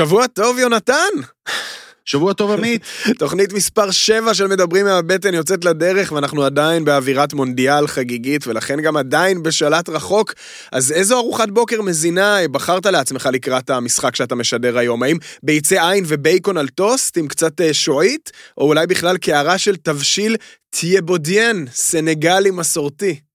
[0.00, 1.14] שבוע טוב, יונתן!
[2.04, 2.82] שבוע טוב, עמית.
[3.18, 8.96] תוכנית מספר 7 של מדברים מהבטן יוצאת לדרך, ואנחנו עדיין באווירת מונדיאל חגיגית, ולכן גם
[8.96, 10.34] עדיין בשלט רחוק.
[10.72, 15.02] אז איזו ארוחת בוקר מזינה בחרת לעצמך לקראת המשחק שאתה משדר היום?
[15.02, 19.76] האם ביצי עין ובייקון על טוסט עם קצת אה, שעועית, או אולי בכלל קערה של
[19.76, 20.36] תבשיל
[20.70, 23.29] טייבודיאן, סנגלי מסורתי?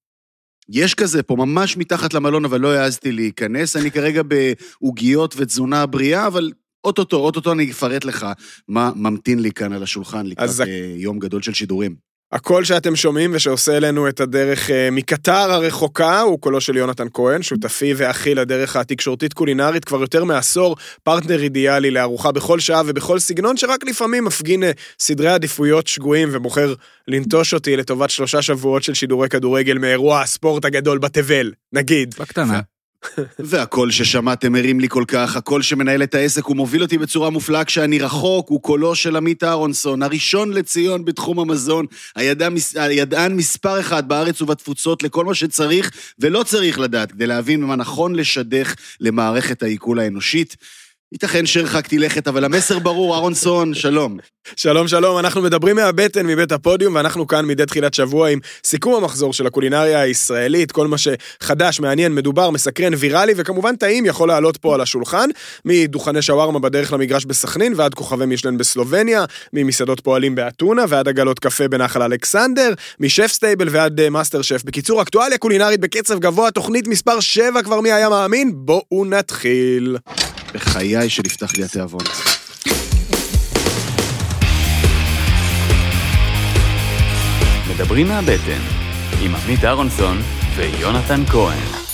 [0.70, 3.76] יש כזה פה ממש מתחת למלון, אבל לא העזתי להיכנס.
[3.76, 6.52] אני כרגע בעוגיות ותזונה בריאה, אבל
[6.84, 8.26] אוטוטו, אוטוטו אני אפרט לך
[8.68, 11.96] מה ממתין לי כאן על השולחן לקראת אה, יום גדול של שידורים.
[12.32, 17.42] הקול שאתם שומעים ושעושה אלינו את הדרך אה, מקטר הרחוקה הוא קולו של יונתן כהן,
[17.42, 23.58] שותפי ואחי לדרך התקשורתית קולינרית כבר יותר מעשור, פרטנר אידיאלי לארוחה בכל שעה ובכל סגנון
[23.58, 26.74] שרק לפעמים מפגין אה, סדרי עדיפויות שגויים ובוחר
[27.08, 32.16] לנטוש אותי לטובת שלושה שבועות של שידורי כדורגל מאירוע הספורט הגדול בתבל, נגיד.
[32.20, 32.62] בקטנה.
[33.40, 37.66] והקול ששמעתם הרים לי כל כך, הקול שמנהל את העסק, הוא מוביל אותי בצורה מופלאה
[37.66, 44.08] כשאני רחוק, הוא קולו של עמית אהרונסון, הראשון לציון בתחום המזון, הידע, הידען מספר אחד
[44.08, 50.00] בארץ ובתפוצות לכל מה שצריך ולא צריך לדעת כדי להבין מה נכון לשדך למערכת העיכול
[50.00, 50.56] האנושית.
[51.14, 54.18] ייתכן שהרחקתי לכת, אבל המסר ברור, אהרונסון, שלום.
[54.56, 59.34] שלום שלום, אנחנו מדברים מהבטן מבית הפודיום ואנחנו כאן מדי תחילת שבוע עם סיכום המחזור
[59.34, 64.74] של הקולינריה הישראלית, כל מה שחדש, מעניין, מדובר, מסקרן, ויראלי וכמובן טעים יכול לעלות פה
[64.74, 65.30] על השולחן,
[65.66, 71.68] מדוכני שווארמה בדרך למגרש בסכנין ועד כוכבי משלן בסלובניה, ממסעדות פועלים באתונה ועד עגלות קפה
[71.68, 74.64] בנחל אלכסנדר, מ Chef's Table ועד אה, מאסטר שף.
[74.64, 78.52] בקיצור, אקטואליה קולינרית בקצב גבוה, תוכנית מספר 7 כבר מי היה מאמין?
[78.56, 79.98] בואו נתחיל.
[80.56, 82.02] בחיי שנפתח לי התיאבון.
[87.70, 88.62] מדברים מהבטן,
[89.22, 90.22] עם עמית אהרונסון
[90.56, 91.85] ויונתן כהן.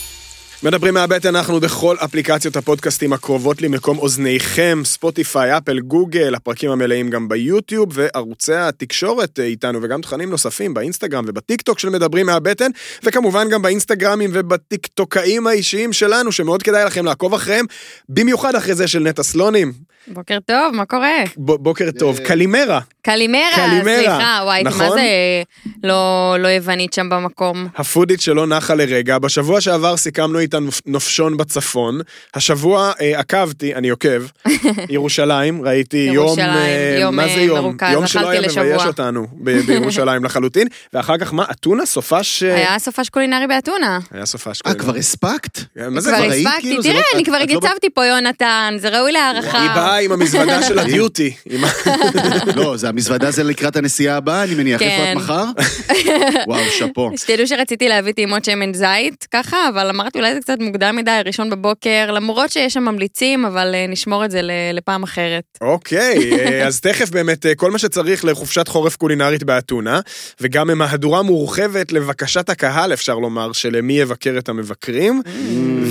[0.64, 7.30] מדברים מהבטן, אנחנו בכל אפליקציות הפודקאסטים הקרובות למקום אוזניכם, ספוטיפיי, אפל, גוגל, הפרקים המלאים גם
[7.30, 12.72] ביוטיוב, וערוצי התקשורת אה, איתנו, וגם תכנים נוספים באינסטגרם ובטיקטוק של מדברים מהבטן,
[13.04, 17.66] וכמובן גם באינסטגרמים ובטיקטוקאים האישיים שלנו, שמאוד כדאי לכם לעקוב אחריהם,
[18.10, 19.74] במיוחד אחרי זה של נטע סלונים.
[20.08, 21.24] בוקר טוב, מה קורה?
[21.38, 22.80] ב- בוקר טוב, אה, קלימרה.
[23.02, 24.86] קלימרה, קלימרה, סליחה, וואי, נכון?
[24.86, 25.02] מה זה
[25.84, 27.68] לא, לא יוונית שם במקום?
[27.76, 29.20] הפודית שלא נחה לרגע.
[29.20, 32.00] בשבוע שעבר סיכמנו נופ- נופשון בצפון.
[32.34, 34.24] השבוע אה, עקבתי, אני עוקב,
[34.90, 36.16] ירושלים, ראיתי יום...
[36.16, 37.60] ירושלים, אה, יום, מה זה אה, יום?
[37.60, 38.64] מרוכז, יום שלא היה לשבוע.
[38.64, 40.68] מבייש אותנו ב- בירושלים לחלוטין.
[40.94, 41.86] ואחר כך מה, אתונה?
[41.86, 42.44] סופש...
[42.44, 44.00] אה, היה סופש קולינרי באתונה.
[44.12, 44.48] היה סופש.
[44.48, 44.80] אה, קולינרי.
[44.80, 45.60] כבר הספקת?
[45.90, 46.26] מה זה כבר?
[46.26, 49.06] הספקתי, כאילו, זה תראה, לא- אני כבר את לא ב- הצבתי פה יונתן, זה ראוי
[49.12, 49.72] היא להערכה.
[49.76, 51.34] באה עם המזוודה של הדיוטי.
[51.46, 51.70] עם ה-
[52.56, 54.82] לא, זה המזוודה זה לקראת הנסיעה הבאה, אני מניח.
[54.82, 55.12] איפה כן.
[55.12, 55.44] את מחר?
[56.48, 57.12] וואו, שאפו.
[57.18, 61.50] שתדעו שרציתי להביא טעימות שמן זית, ככה, אבל אמרתי אולי זה קצת מוקדם מדי, ראשון
[61.50, 64.42] בבוקר, למרות שיש שם ממליצים, אבל אה, נשמור את זה
[64.74, 65.44] לפעם אחרת.
[65.62, 70.00] אוקיי, אה, אז תכף באמת אה, כל מה שצריך לחופשת חורף קולינרית באתונה,
[70.42, 75.22] וגם מהדורה מורחבת לבקשת הקהל, אפשר לומר, של מי יבקר את המבקרים,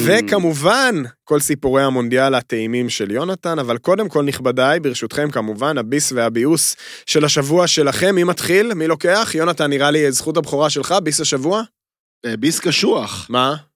[0.05, 0.95] וכמובן,
[1.25, 7.25] כל סיפורי המונדיאל הטעימים של יונתן, אבל קודם כל, נכבדיי, ברשותכם, כמובן, הביס והביוס של
[7.25, 8.75] השבוע שלכם, מי מתחיל?
[8.75, 9.33] מי לוקח?
[9.35, 11.63] יונתן, נראה לי זכות הבכורה שלך, ביס השבוע?
[12.39, 13.27] ביס קשוח.
[13.29, 13.70] מה?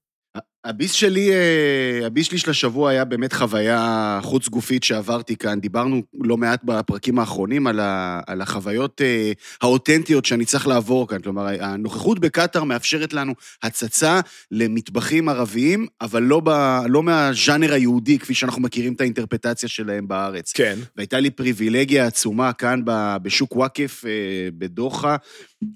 [0.65, 5.61] הביס שלי, אה, הביס שלי של השבוע היה באמת חוויה חוץ גופית שעברתי כאן.
[5.61, 9.33] דיברנו לא מעט בפרקים האחרונים על, ה, על החוויות אה,
[9.63, 11.21] האותנטיות שאני צריך לעבור כאן.
[11.21, 14.21] כלומר, הנוכחות בקטאר מאפשרת לנו הצצה
[14.51, 16.51] למטבחים ערביים, אבל לא, ב,
[16.89, 20.53] לא מהז'אנר היהודי, כפי שאנחנו מכירים את האינטרפטציה שלהם בארץ.
[20.53, 20.79] כן.
[20.97, 24.11] והייתה לי פריבילגיה עצומה כאן ב- בשוק וואקף אה,
[24.59, 25.17] בדוחה,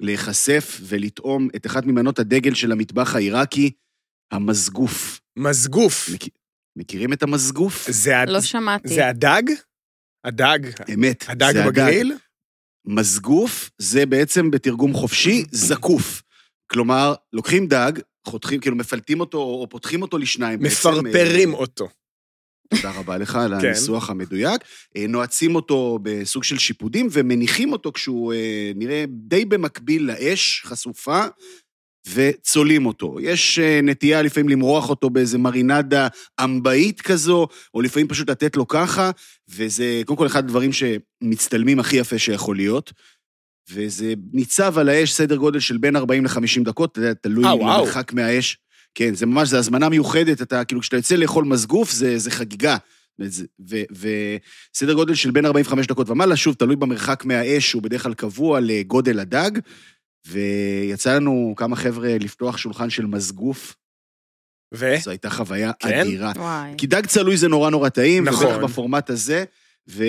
[0.00, 3.70] להיחשף ולטעום את אחת ממנות הדגל של המטבח העיראקי,
[4.30, 5.20] המזגוף.
[5.38, 6.08] מזגוף.
[6.14, 6.28] מכ...
[6.76, 7.90] מכירים את המזגוף?
[7.90, 8.28] זה, הד...
[8.28, 8.88] לא שמעתי.
[8.88, 9.42] זה הדג?
[10.24, 10.58] הדג?
[10.94, 11.24] אמת.
[11.28, 12.14] הדג זה בגריל?
[12.84, 16.22] מזגוף זה בעצם בתרגום חופשי זקוף.
[16.70, 17.92] כלומר, לוקחים דג,
[18.26, 20.60] חותכים, כאילו מפלטים אותו או פותחים אותו לשניים.
[20.60, 21.88] בעצם, מפרפרים אה, אותו.
[22.74, 23.66] תודה רבה לך על כן.
[23.66, 24.62] הניסוח המדויק.
[24.96, 31.26] אה, נועצים אותו בסוג של שיפודים ומניחים אותו כשהוא אה, נראה די במקביל לאש, חשופה,
[32.14, 33.16] וצולים אותו.
[33.20, 36.08] יש אה, נטייה לפעמים למרוח אותו באיזה מרינדה
[36.44, 39.10] אמבאית כזו, או לפעמים פשוט לתת לו ככה,
[39.48, 42.92] וזה קודם כל אחד הדברים שמצטלמים הכי יפה שיכול להיות.
[43.70, 47.56] וזה ניצב על האש סדר גודל של בין 40 ל-50 דקות, אתה יודע, תלוי אה,
[47.56, 47.82] וואו.
[47.82, 48.58] למרחק מהאש.
[48.94, 52.76] כן, זה ממש, זה הזמנה מיוחדת, אתה, כאילו, כשאתה יוצא לאכול מזגוף, זה, זה חגיגה.
[53.90, 58.60] וסדר גודל של בין 45 דקות ומעלה, שוב, תלוי במרחק מהאש, הוא בדרך כלל קבוע
[58.60, 59.50] לגודל הדג,
[60.28, 63.76] ויצא לנו כמה חבר'ה לפתוח שולחן של מזגוף.
[64.74, 64.94] ו?
[65.02, 66.00] זו הייתה חוויה כן?
[66.00, 66.32] אדירה.
[66.36, 66.74] וואי.
[66.78, 68.46] כי דג צלוי זה נורא נורא טעים, נכון.
[68.46, 69.44] ובטח בפורמט הזה.
[69.88, 70.04] ו...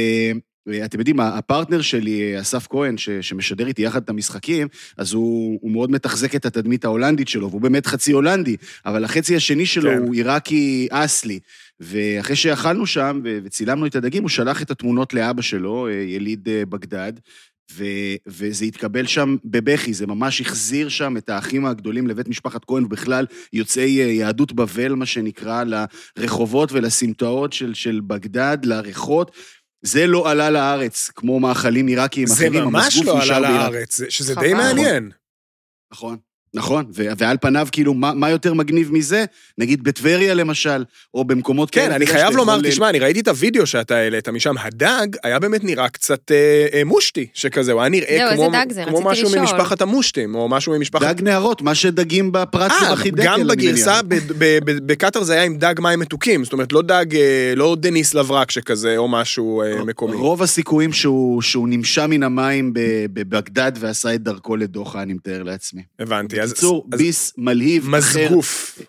[0.66, 4.68] ואתם יודעים, הפרטנר שלי, אסף כהן, ש, שמשדר איתי יחד את המשחקים,
[4.98, 9.36] אז הוא, הוא מאוד מתחזק את התדמית ההולנדית שלו, והוא באמת חצי הולנדי, אבל החצי
[9.36, 9.98] השני שלו כן.
[9.98, 11.40] הוא עיראקי אסלי.
[11.80, 16.66] ואחרי שאכלנו שם וצילמנו את הדגים, הוא שלח את התמונות לאבא שלו, אה, יליד אה,
[16.66, 17.14] בגדד,
[17.72, 17.84] ו-
[18.28, 23.26] וזה התקבל שם בבכי, זה ממש החזיר שם את האחים הגדולים לבית משפחת כהן, ובכלל
[23.54, 25.64] יוצאי אה, יהדות בבל, מה שנקרא,
[26.18, 29.32] לרחובות ולסמטאות של, של בגדד, לריחות.
[29.82, 33.50] זה לא עלה לארץ, כמו מאכלים עיראקיים זה אחרים, ממש המסגוף לא עלה.
[33.52, 34.36] לארץ, זה- שזה.
[34.36, 35.12] די מעניין.
[35.94, 36.18] נכון,
[36.54, 39.26] נכון, ו- ועל פניו, כאילו, מה, מה יותר מגניב מזה?
[39.58, 43.20] נגיד בטבריה למשל, או במקומות כן, כאלה, אני אתה יודע, חייב לומר, תשמע, אני ראיתי
[43.20, 47.82] את הוידאו שאתה העלית משם, הדג היה באמת נראה קצת אה, אה, מושטי, שכזה, הוא
[47.82, 48.84] היה נראה זהו, כמו, דג זה?
[48.88, 49.42] כמו משהו לשאול.
[49.42, 51.16] ממשפחת המושטים, או משהו ממשפחת...
[51.16, 54.00] דג נהרות, מה שדגים בפרץ אה, ובחידקל, גם אני בגרסה,
[54.66, 58.52] בקטאר זה היה עם דג מים מתוקים, זאת אומרת, לא דג, אה, לא דניס לברק
[58.52, 60.16] שכזה, או משהו אה, מקומי.
[60.16, 62.72] רוב הסיכויים שהוא, שהוא נמשה מן המים
[63.14, 65.82] בבגדד ועשה את דרכו לדוחה, אני מתאר לעצמי.
[66.00, 66.52] הבנתי, אז...
[66.52, 68.80] בקיצור, אז ביס מלהיב, מזגוף.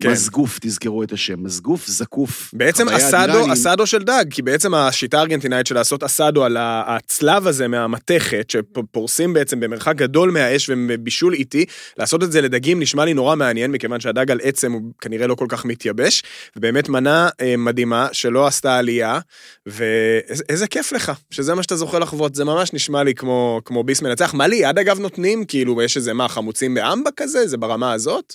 [0.00, 0.10] כן.
[0.10, 2.50] מזגוף, תזכרו את השם, מזגוף, זקוף.
[2.52, 7.46] בעצם אסדו, אני- אסדו של דג, כי בעצם השיטה הארגנטינאית של לעשות אסדו על הצלב
[7.46, 11.64] הזה מהמתכת, שפורסים בעצם במרחק גדול מהאש ובישול איטי,
[11.98, 15.34] לעשות את זה לדגים נשמע לי נורא מעניין, מכיוון שהדג על עצם הוא כנראה לא
[15.34, 16.22] כל כך מתייבש,
[16.56, 19.18] ובאמת מנה אה, מדהימה שלא עשתה עלייה,
[19.66, 24.02] ואיזה כיף לך, שזה מה שאתה זוכה לחוות, זה ממש נשמע לי כמו, כמו ביס
[24.02, 24.34] מנצח.
[24.34, 25.44] מה ליד אגב נותנים?
[25.44, 27.46] כאילו, יש איזה מה, חמוצים באמבה כזה?
[27.46, 28.34] זה ברמה הזאת?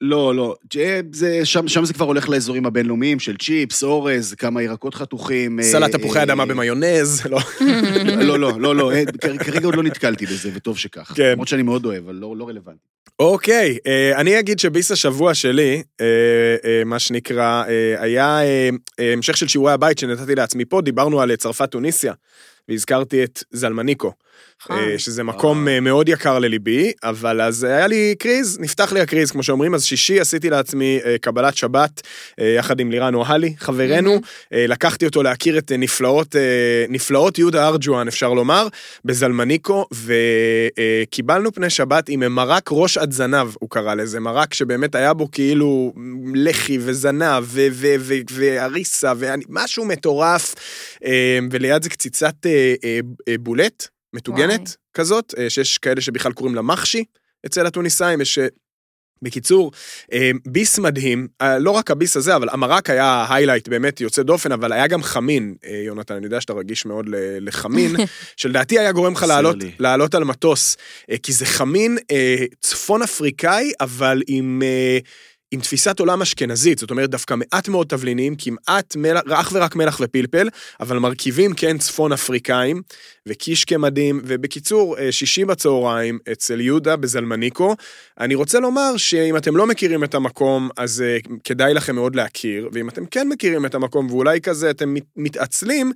[0.00, 0.80] לא, לא, ג'ה-
[1.12, 5.58] זה, שם, שם זה כבר הולך לאזורים הבינלאומיים של צ'יפס, אורז, כמה ירקות חתוכים.
[5.58, 7.38] אה, סלט תפוחי אה, אדמה במיונז, לא.
[8.28, 11.12] לא, לא, לא, לא, אה, כ- כרגע עוד לא נתקלתי בזה, וטוב שכך.
[11.16, 11.30] כן.
[11.32, 12.78] למרות שאני מאוד אוהב, אבל לא, לא רלוונטי.
[13.18, 16.06] אוקיי, אה, אני אגיד שביס השבוע שלי, אה,
[16.64, 18.68] אה, מה שנקרא, אה, היה אה,
[19.00, 22.12] אה, המשך של שיעורי הבית שנתתי לעצמי פה, דיברנו על אה, צרפת טוניסיה,
[22.68, 24.12] והזכרתי את זלמניקו, אה,
[24.98, 29.42] שזה מקום אה, מאוד יקר לליבי, אבל אז היה לי קריז, נפתח לי הקריז, כמו
[29.42, 32.00] שאומרים, אז שישי עשיתי לעצמי אה, קבלת שבת,
[32.40, 34.20] אה, יחד עם לירן אוהלי, חברנו,
[34.52, 38.68] אה, לקחתי אותו להכיר את אה, נפלאות, אה, נפלאות יהודה ארג'ואן, אפשר לומר,
[39.04, 45.14] בזלמניקו, וקיבלנו פני שבת עם מרק ראש עד זנב, הוא קרא לזה, מרק שבאמת היה
[45.14, 45.92] בו כאילו
[46.34, 47.44] לחי וזנב
[48.30, 50.54] והריסה, ומשהו מטורף,
[51.04, 54.74] אה, וליד זה קציצת אה, אה, אה, בולט, מטוגנת וואי.
[54.94, 57.04] כזאת, אה, שיש כאלה שבכלל קוראים לה מחשי
[57.46, 58.38] אצל הטוניסאים, יש...
[58.38, 58.46] אה,
[59.22, 59.72] בקיצור,
[60.12, 61.28] אה, ביס מדהים,
[61.58, 65.54] לא רק הביס הזה, אבל המרק היה היילייט באמת יוצא דופן, אבל היה גם חמין,
[65.86, 67.06] יונתן, אני יודע שאתה רגיש מאוד
[67.40, 67.96] לחמין,
[68.36, 69.56] שלדעתי היה גורם לך לעלות.
[69.78, 70.76] לעלות על מטוס,
[71.22, 71.98] כי זה חמין
[72.60, 74.62] צפון אפריקאי, אבל עם...
[75.52, 79.76] אה, עם תפיסת עולם אשכנזית, זאת אומרת דווקא מעט מאוד תבלינים, כמעט מלח, אך ורק
[79.76, 80.48] מלח ופלפל,
[80.80, 82.82] אבל מרכיבים כן צפון אפריקאים,
[83.28, 87.76] וקישקה מדהים, ובקיצור, אה, שישי בצהריים אצל יהודה בזלמניקו.
[88.20, 92.68] אני רוצה לומר שאם אתם לא מכירים את המקום, אז uh, כדאי לכם מאוד להכיר,
[92.72, 95.92] ואם אתם כן מכירים את המקום ואולי כזה אתם מת, מתעצלים,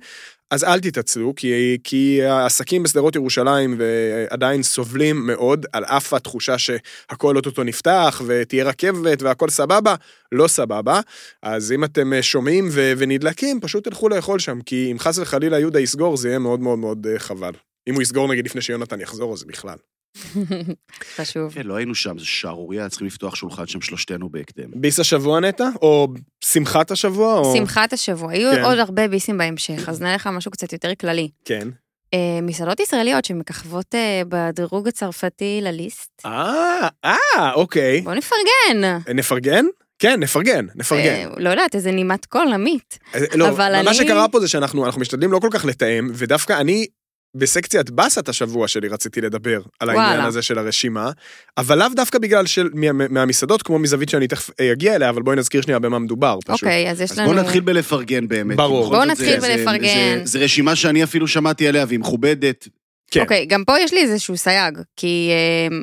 [0.51, 3.81] אז אל תתעצלו, כי, כי העסקים בשדרות ירושלים
[4.29, 9.95] עדיין סובלים מאוד, על אף התחושה שהכל אוטוטו נפתח, ותהיה רכבת והכל סבבה,
[10.31, 10.99] לא סבבה.
[11.43, 15.59] אז אם אתם אה, שומעים ו- ונדלקים, פשוט תלכו לאכול שם, כי אם חס וחלילה
[15.59, 17.53] יהודה יסגור, זה יהיה מאוד מאוד מאוד אה, חבל.
[17.87, 19.77] אם הוא יסגור נגיד לפני שיונתן יחזור, אז בכלל.
[21.15, 21.53] חשוב.
[21.53, 24.65] כן, לא היינו שם, זה שערורייה, צריכים לפתוח שולחן שם שלושתנו בהקדם.
[24.75, 25.69] ביס השבוע נטע?
[25.81, 26.07] או
[26.45, 27.33] שמחת השבוע?
[27.39, 27.55] או...
[27.57, 28.63] שמחת השבוע, היו כן.
[28.63, 31.29] עוד הרבה ביסים בהמשך, אז נלך על משהו קצת יותר כללי.
[31.45, 31.67] כן.
[32.13, 36.21] אה, מסעדות ישראליות שמככבות אה, בדירוג הצרפתי לליסט.
[36.25, 38.01] אה, אה, אוקיי.
[38.01, 38.99] בואו נפרגן.
[39.15, 39.65] נפרגן?
[39.99, 41.03] כן, נפרגן, נפרגן.
[41.13, 42.99] אה, לא יודעת, איזה נימת קול עמית.
[43.15, 46.09] אה, לא, אבל מה אני- שקרה פה זה שאנחנו אנחנו משתדלים לא כל כך לתאם,
[46.13, 46.85] ודווקא אני
[47.35, 50.25] בסקציית באסת השבוע שלי רציתי לדבר על העניין וואלה.
[50.25, 51.11] הזה של הרשימה,
[51.57, 55.21] אבל לאו דווקא בגלל של, מה, מהמסעדות, כמו מזווית שאני תכף אה, אגיע אליה, אבל
[55.21, 56.63] בואי נזכיר שנייה במה מדובר פשוט.
[56.63, 57.29] אוקיי, אז יש אז לנו...
[57.31, 58.57] בואו נתחיל בלפרגן באמת.
[58.57, 58.89] ברור.
[58.89, 59.83] בואו נתחיל זה- בלפרגן.
[59.83, 62.67] זה- זה רשימה שאני אפילו שמעתי עליה, והיא מכובדת.
[63.11, 63.19] כן.
[63.21, 65.77] אוקיי, גם פה יש לי איזשהו סייג, כי אה,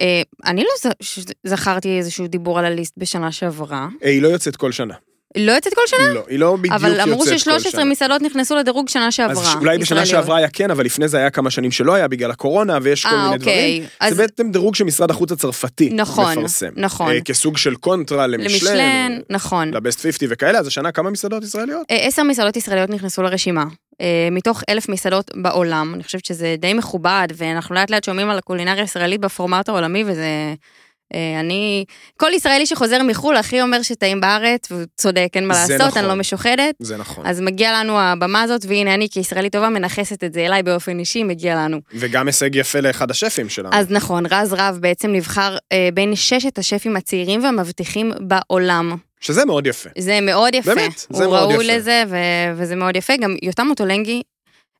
[0.00, 3.88] אה, אני לא ז- ש- זכרתי איזשהו דיבור על ה Liste בשנה שעברה.
[4.04, 4.94] אה, היא לא יוצאת כל שנה.
[5.34, 6.12] היא לא יוצאת כל שנה?
[6.12, 7.02] לא, היא לא בדיוק יוצאת כל שנה.
[7.02, 9.42] אבל אמרו ש-13 מסעדות נכנסו לדירוג שנה שעברה.
[9.42, 10.06] אז אולי בשנה.
[10.06, 13.14] שעברה היה כן, אבל לפני זה היה כמה שנים שלא היה בגלל הקורונה, ויש כל
[13.14, 13.78] אה, מיני אוקיי.
[13.78, 13.88] דברים.
[14.00, 16.70] אז זה בעצם דירוג שמשרד החוץ הצרפתי נכון, מפרסם.
[16.76, 17.12] נכון.
[17.12, 19.74] אה, כסוג של קונטרה למשלן, נכון.
[19.74, 21.86] ל Best 50 וכאלה, אז השנה כמה מסעדות ישראליות?
[21.90, 23.64] אה, עשר מסעדות ישראליות נכנסו לרשימה.
[24.30, 28.82] מתוך אלף מסעדות בעולם, אני חושבת שזה די מכובד, ואנחנו לאט לאט שומעים על הקולינריה
[28.82, 30.54] הישראלית בפורמט העולמי, וזה
[31.40, 31.84] אני,
[32.16, 35.98] כל ישראלי שחוזר מחו"ל הכי אומר שטעים בארץ, והוא צודק, אין מה לעשות, נכון.
[35.98, 36.74] אני לא משוחדת.
[36.78, 37.26] זה נכון.
[37.26, 41.22] אז מגיע לנו הבמה הזאת, והנה אני כישראלית טובה מנכסת את זה אליי באופן אישי,
[41.22, 41.80] מגיע לנו.
[41.94, 43.70] וגם הישג יפה לאחד השפים שלנו.
[43.72, 48.96] אז נכון, רז רב בעצם נבחר אה, בין ששת השפים הצעירים והמבטיחים בעולם.
[49.20, 49.90] שזה מאוד יפה.
[49.98, 50.74] זה מאוד יפה.
[50.74, 51.76] באמת, זה הוא מאוד ראוי יפה.
[51.76, 53.16] לזה, ו- וזה מאוד יפה.
[53.16, 54.22] גם יותם אוטולנגי,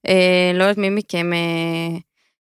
[0.08, 1.98] אה, לא יודעת מי מכם, אה,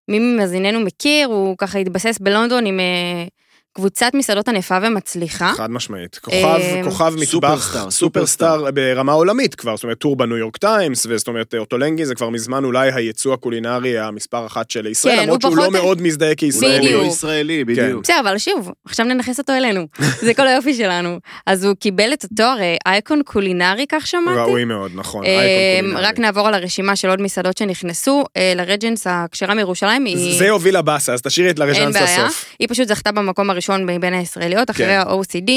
[0.07, 3.25] מי ממאזיננו מכיר, הוא ככה התבסס בלונדון עם אה,
[3.73, 5.53] קבוצת מסעדות ענפה ומצליחה.
[5.57, 6.19] חד משמעית.
[6.21, 11.05] כוכב, אה, כוכב מטבח, סופרסטאר, סופרסטאר ברמה עולמית כבר, זאת אומרת טור בניו יורק טיימס,
[11.09, 15.43] וזאת אומרת אוטולנגי זה כבר מזמן אולי הייצוא הקולינרי המספר אחת של ישראל, כן, למרות
[15.43, 16.79] הוא שהוא לא מאוד מזדהה הוא כישראלי.
[16.79, 17.03] בדיוק.
[17.03, 18.03] לא ישראלי, בדיוק.
[18.03, 19.87] בסדר, אבל שוב, עכשיו ננכס אותו אלינו.
[20.21, 21.19] זה כל היופי שלנו.
[21.45, 24.39] אז הוא קיבל את התואר אה, אייקון קולינרי, כך שמעתי.
[24.39, 25.25] ראוי מאוד, נכון.
[25.25, 26.07] אה, אייקון קולינרי.
[26.07, 28.23] רק נעבור על הרשימה של עוד מסעדות שנכנסו.
[28.37, 30.05] אה, לרג'נס הכשרה מירושלים.
[30.37, 32.25] זה הוביל לבאסה, אז תשאירי את אין לרז'אנס בעיה.
[32.25, 32.45] לסוף.
[32.59, 34.99] היא פשוט זכתה במקום הראשון מבין הישראליות, אחרי כן.
[34.99, 35.51] ה-OCD,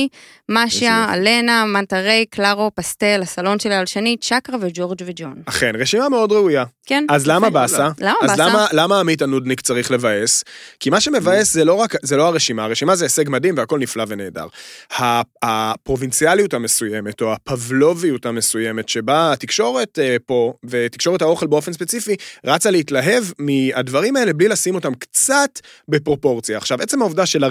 [0.48, 5.34] משיה, אלנה, מנטה ריי, קלארו, פסטל, הסלון של אייל שני, צ'קרה וג'ורג' וג'ון.
[5.46, 6.64] אכן, רשימה מאוד ראויה.
[6.86, 7.04] כן?
[7.08, 7.54] אז למה יפה.
[7.54, 7.88] באסה?
[7.98, 8.48] למה אז באסה?
[8.48, 10.44] למה, למה עמית הנודניק צריך לבאס?
[10.80, 14.04] כי מה שמבאס זה לא רק, זה לא הרשימה, הרשימה זה הישג מדהים והכל נפלא
[14.08, 14.46] ונהדר.
[15.42, 23.24] הפרובינציאליות המסוימת, או הפבלוביות המסוימת, שבה התקשורת אה, פה, ותקשורת האוכל באופן ספציפי, רצה להתלהב
[23.38, 26.58] מהדברים האלה בלי לשים אותם קצת בפרופורציה.
[26.58, 27.44] עכשיו, עצם העובדה של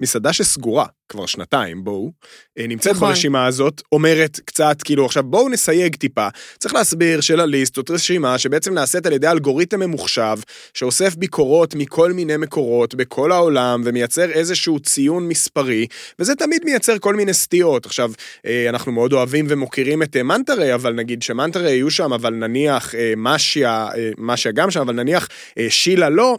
[0.00, 2.12] מסעדה שסגורה כבר שנתיים, בואו,
[2.58, 3.08] אה, נמצאת נכון.
[3.08, 6.28] ברשימה הזאת, אומרת קצת, כאילו, עכשיו בואו נסייג טיפה.
[6.58, 10.36] צריך להסביר שלליסט זאת רשימה שבעצם נעשית על ידי אלגוריתם ממוחשב,
[10.74, 15.86] שאוסף ביקורות מכל מיני מקורות בכל העולם, ומייצר איזשהו ציון מספרי,
[16.18, 17.86] וזה תמיד מייצר כל מיני סטיות.
[17.86, 18.12] עכשיו,
[18.46, 22.94] אה, אנחנו מאוד אוהבים ומוקירים את אה, מנטרי, אבל נגיד שמנטרי יהיו שם, אבל נניח
[23.16, 23.88] משיה,
[24.18, 25.28] משיה גם שם, אבל נניח
[25.68, 26.38] שילה לא.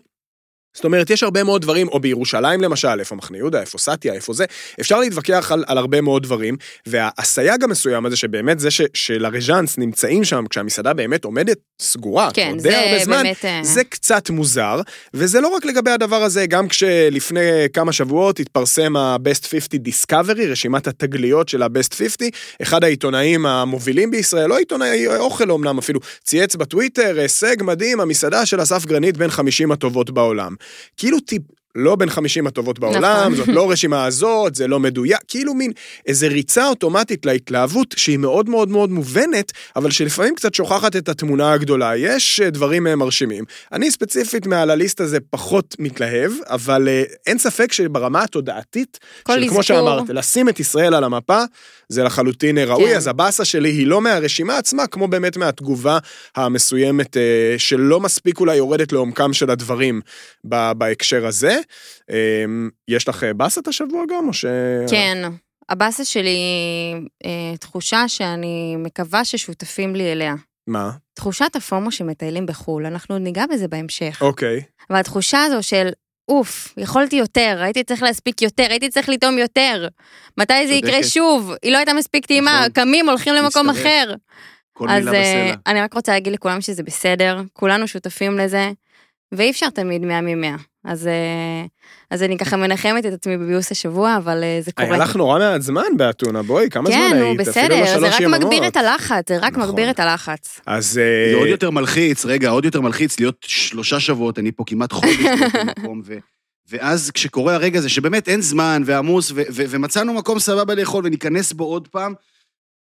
[0.75, 4.33] זאת אומרת, יש הרבה מאוד דברים, או בירושלים למשל, איפה מחנה יהודה, איפה סטיה, איפה
[4.33, 4.45] זה,
[4.81, 10.23] אפשר להתווכח על, על הרבה מאוד דברים, והסייג המסוים הזה, שבאמת זה ש, שלרג'אנס נמצאים
[10.23, 14.81] שם, כשהמסעדה באמת עומדת סגורה, כן, כבר די הרבה זמן, באמת, אה, זה קצת מוזר,
[15.13, 17.39] וזה לא רק לגבי הדבר הזה, גם כשלפני
[17.73, 22.29] כמה שבועות התפרסם ה-Best 50 Discovery, רשימת התגליות של ה-Best 50,
[22.61, 28.61] אחד העיתונאים המובילים בישראל, לא עיתונאי אוכל אמנם אפילו, צייץ בטוויטר, הישג מדהים, המסעדה של
[28.61, 30.55] אסף גרנית בין 50 הטובות בעולם.
[30.97, 31.41] כאילו טיפ...
[31.75, 33.35] לא בין 50 הטובות בעולם, נכון.
[33.35, 35.71] זאת לא רשימה הזאת, זה לא מדויק, כאילו מין
[36.07, 41.53] איזה ריצה אוטומטית להתלהבות שהיא מאוד מאוד מאוד מובנת, אבל שלפעמים קצת שוכחת את התמונה
[41.53, 41.97] הגדולה.
[41.97, 43.43] יש אה, דברים אה, מרשימים.
[43.71, 49.63] אני ספציפית מעל הליסט הזה פחות מתלהב, אבל אה, אין ספק שברמה התודעתית, של כמו.
[49.63, 51.43] שאמרת, לשים את ישראל על המפה,
[51.89, 52.97] זה לחלוטין ראוי, כן.
[52.97, 55.97] אז הבאסה שלי היא לא מהרשימה עצמה, כמו באמת מהתגובה
[56.35, 57.17] המסוימת
[57.57, 60.01] שלא מספיק אולי יורדת לעומקם של הדברים
[60.43, 61.59] בהקשר הזה.
[62.09, 62.45] אה,
[62.87, 64.45] יש לך אה, באסת השבוע גם, או ש...
[64.89, 65.17] כן.
[65.69, 66.37] הבאסה שלי,
[67.25, 70.35] אה, תחושה שאני מקווה ששותפים לי אליה.
[70.67, 70.91] מה?
[71.13, 74.17] תחושת הפומו שמטיילים בחו"ל, אנחנו ניגע בזה בהמשך.
[74.21, 74.61] אוקיי.
[74.89, 75.89] אבל התחושה הזו של,
[76.27, 79.87] אוף, יכולתי יותר, הייתי צריך להספיק יותר, הייתי צריך לטעום יותר.
[80.37, 81.03] מתי זה יקרה.
[81.03, 81.51] שוב?
[81.63, 82.69] היא לא הייתה מספיק טעימה, נכון.
[82.69, 83.69] קמים, הולכים למקום.
[83.69, 84.13] אחר.
[84.77, 85.55] כל אז מילה אה, בסלע.
[85.67, 88.71] אני רק רוצה להגיד לכולם שזה בסדר, כולנו שותפים לזה,
[89.31, 90.61] ואי אפשר תמיד 100 מ-100.
[90.85, 91.65] אז, אה,
[92.11, 94.87] אז אני ככה מנחמת את עצמי בביוס השבוע, אבל אה, זה קורה.
[94.89, 97.15] היה לך נורא מעט זמן באתונה, בואי, כמה זמן כן, היית?
[97.15, 98.41] נו, אפילו בסדר, לא זה רק יממות.
[98.41, 99.69] מגביר את הלחץ, זה רק נכון.
[99.69, 100.59] מגביר את הלחץ.
[100.65, 100.97] אז...
[100.97, 104.91] אה, זה עוד יותר מלחיץ, רגע, עוד יותר מלחיץ להיות שלושה שבועות, אני פה כמעט
[104.91, 106.17] חודש באותו מקום, ו...
[106.69, 111.53] ואז כשקורה הרגע הזה, שבאמת אין זמן ועמוס, ו- ו- ומצאנו מקום סבבה לאכול וניכנס
[111.53, 112.13] בו עוד פעם,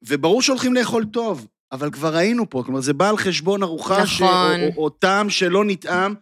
[0.08, 4.22] וברור שהולכים לאכול טוב, אבל כבר היינו פה, כלומר, זה בא על חשבון ארוחה, ש-
[4.22, 4.60] נכון.
[4.62, 6.14] או, או, או טעם שלא נטעם,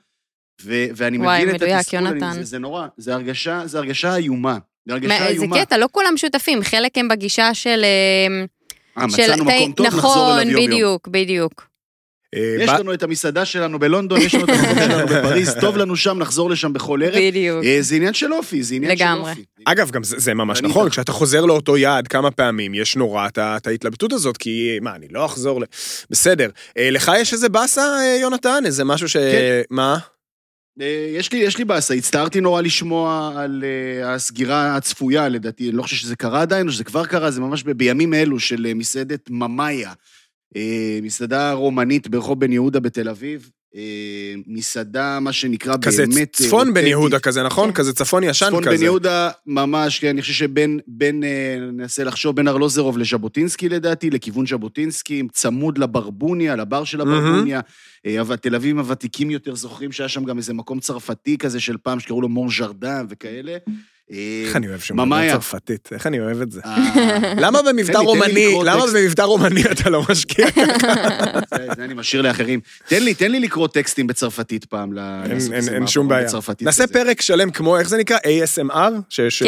[0.66, 2.34] ו- ואני וואי, מבין את מדויק, התסכול, אני- יונתן.
[2.34, 4.58] זה, זה נורא, זה הרגשה, זה הרגשה איומה.
[4.88, 5.60] זה הרגשה מה- זה איומה.
[5.66, 7.82] קטע, לא כולם שותפים, חלק הם בגישה של...
[7.84, 8.46] אה,
[9.04, 10.68] אה, של מצאנו מקום טוב, נחזור נכון, אליו יום-יום.
[10.72, 11.68] בדיוק, בדיוק.
[12.36, 15.96] אה, יש לנו את המסעדה שלנו בלונדון, יש לנו את המסעדה שלנו בפריז, טוב לנו
[15.96, 17.16] שם, נחזור לשם בכל ערב.
[17.18, 17.64] בדיוק.
[17.66, 19.34] אה, זה עניין של אופי, זה עניין לגמרי.
[19.34, 19.46] של אופי.
[19.66, 20.90] אגב, גם זה, זה ממש נכון.
[20.90, 25.26] כשאתה חוזר לאותו יעד כמה פעמים, יש נורא את ההתלבטות הזאת, כי מה, אני לא
[25.26, 25.64] אחזור ל...
[26.10, 26.50] בסדר.
[26.80, 27.82] לך יש איזה באסה,
[28.22, 28.64] יונתן?
[28.66, 29.18] איזה משהו ש...
[29.18, 29.62] כן.
[29.70, 29.98] מה?
[30.82, 35.78] אה, יש לי, יש לי באסה, הצטערתי נורא לשמוע על אה, הסגירה הצפויה, לדעתי, אני
[35.78, 38.74] לא חושב שזה קרה עדיין, או שזה כבר קרה, זה ממש בימים אלו של אה,
[38.74, 39.94] מסעדת ממאיה.
[41.02, 43.50] מסעדה רומנית ברחוב בן יהודה בתל אביב.
[43.78, 46.38] אה, מסעדה, מה שנקרא, כזה באמת...
[46.42, 46.88] אה, צפון בן.
[46.88, 47.70] יהודה כזה, נכון?
[47.70, 47.74] כן.
[47.74, 48.78] כזה צפון ישן צפון כזה.
[48.78, 54.10] בן יהודה, ממש, כן, אני חושב שבין, בין, אה, ננסה לחשוב, בין ארלוזרוב לז'בוטינסקי לדעתי,
[54.10, 57.60] לכיוון ז'בוטינסקי, צמוד לברבוניה, לבר של הברבוניה.
[58.22, 62.00] אבל תל אביבים הוותיקים יותר זוכרים שהיה שם גם איזה מקום צרפתי כזה של פעם,
[62.00, 63.52] שקראו לו מון ז'רדן וכאלה.
[63.52, 63.74] אה,
[64.46, 65.34] איך אני אוהב שמדבר ממאיה.
[65.34, 66.62] צרפתית, איך אני אוהב את זה.
[66.66, 68.84] אה, למה במבטא רומני, למה.
[68.94, 70.48] במבטא רומני אתה לא משקיע?
[71.58, 72.60] זה זה אני משאיר לאחרים.
[72.88, 74.94] תן לי, תן לי לקרוא טקסטים בצרפתית פעם.
[74.98, 76.28] אין- שום בעיה.
[76.62, 76.88] נעשה.
[76.88, 78.18] פרק שלם כמו, איך זה נקרא?
[78.18, 78.74] ASMR?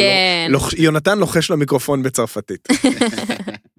[0.00, 0.52] כן.
[0.78, 2.68] יונתן לוחש למיקרופון בצרפתית.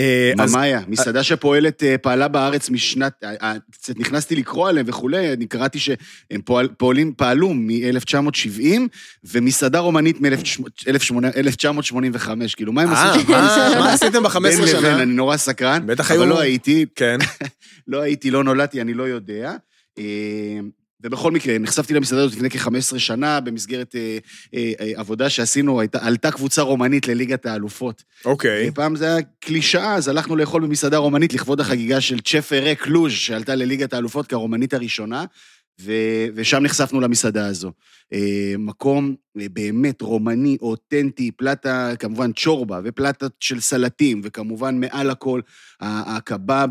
[0.00, 5.46] אה, ממאיה, מסעדה שפועלת, אה, פעלה בארץ משנת, אה, קצת נכנסתי לקרוא עליהם וכולי, אני
[5.46, 5.96] קראתי שהם
[6.44, 8.88] פועל- פועלים, פעלו מ-1970,
[9.24, 13.28] ומסעדה רומנית מ-1985, כאילו, מה הם אה, עשו?
[13.28, 13.36] מה
[13.94, 15.02] עשיתם בין ב-15 לבין, שנה?
[15.02, 17.16] אני נורא סקרן, בטח אבל היו- לא הייתי, כן.
[17.88, 19.52] לא הייתי, לא נולדתי, אני לא יודע.
[21.04, 24.18] אה, ובכל מקרה, נחשפתי למסעדה הזאת לפני כ-15 שנה, במסגרת אה,
[24.54, 28.02] אה, אה, עבודה שעשינו, הייתה, עלתה קבוצה רומנית לליגת האלופות.
[28.24, 28.70] אוקיי.
[28.74, 33.54] פעם זה היה קלישאה, אז הלכנו לאכול במסעדה רומנית לכבוד החגיגה של צ'פרה קלוז' שעלתה
[33.54, 35.24] לליגת האלופות כרומנית הראשונה,
[35.80, 35.92] ו...
[36.34, 37.72] ושם נחשפנו למסעדה הזו.
[38.12, 45.40] אה, מקום אה, באמת רומני, אותנטי, פלטה, כמובן צ'ורבה, ופלטות של סלטים, וכמובן מעל הכל
[45.80, 46.68] הקבב,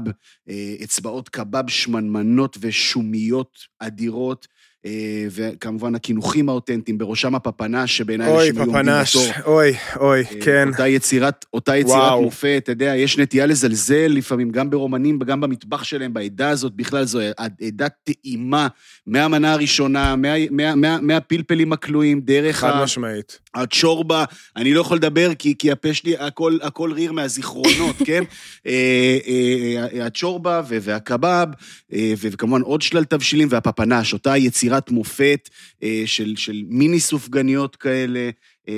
[0.50, 4.48] אה, אצבעות קבב שמנמנות ושומיות אדירות.
[4.86, 4.92] אה,
[5.32, 9.54] וכמובן הקינוחים האותנטיים, בראשם הפפנש, שבעיניי אוי, אנשים היו עומדים פפנש, בתור.
[9.54, 10.68] אוי, אוי, אה, כן.
[10.70, 12.22] אותה יצירת, אותה יצירת.
[12.22, 17.06] מופת, אתה יודע, יש נטייה לזלזל לפעמים, גם ברומנים וגם במטבח שלהם, בעדה הזאת בכלל
[17.06, 18.68] זו עדת טעימה,
[19.08, 23.40] מהמנה הראשונה, מה, מה, מה, מהפלפלים הכלואים, דרך חד ה- משמעית.
[23.54, 28.24] הצ'ורבה, אני לא יכול לדבר כי, כי הפה שלי, הכל, הכל ריר מהזיכרונות, כן?
[28.68, 31.48] אה, הצ'ורבה והקבב,
[31.94, 34.34] וכמובן עוד שלל תבשילים, והפפנש, אותה
[34.70, 35.50] יצירת מופת
[35.84, 38.30] אה, של, של מיני סופגניות כאלה.
[38.70, 38.74] אה,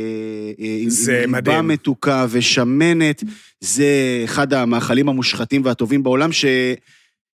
[0.60, 1.56] אה, עם- זה עם מדהים.
[1.56, 3.24] ליבה מתוקה ושמנת,
[3.62, 3.86] זה
[4.26, 6.46] אחד המאכלים המושחתים והטובים בעולם, ש...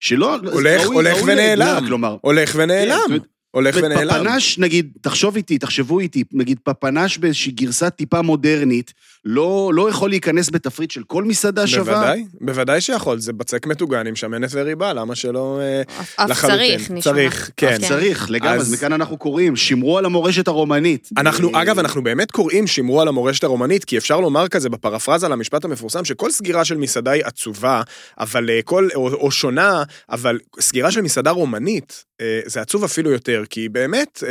[0.00, 0.36] שלא...
[0.52, 1.84] הולך- ראוי- הולך ראוי ונעלם.
[1.86, 2.98] כלומר, הולך כן, ונעלם.
[3.06, 4.24] אומרת, הולך ונעלם.
[4.24, 8.92] פפנש, נגיד, תחשוב איתי, תחשבו איתי, נגיד פפנש באיזושהי גרסה טיפה מודרנית,
[9.28, 11.94] לא, לא יכול להיכנס בתפריט של כל מסעדה שווה.
[11.94, 15.60] בוודאי, בוודאי שיכול, זה בצק מטוגן עם שמנת וריבה, למה שלא...
[15.60, 16.58] אה, אף אף לחלוטין.
[16.58, 17.00] צריך, נשמע.
[17.12, 17.76] צריך, כן.
[17.80, 17.88] כן.
[17.88, 21.08] צריך, לגמרי, אז- מכאן אנחנו קוראים, שמרו על המורשת הרומנית.
[21.16, 25.28] אנחנו, אה, אגב, אנחנו באמת קוראים שמרו על המורשת הרומנית, כי אפשר לומר כזה בפרפרזה
[25.28, 27.82] למשפט המפורסם, שכל סגירה של מסעדה היא עצובה,
[28.18, 32.04] אבל אה, כל, או, או שונה, אבל סגירה של מסעדה רומנית,
[32.46, 34.22] זה עצוב אפילו יותר, כי באמת,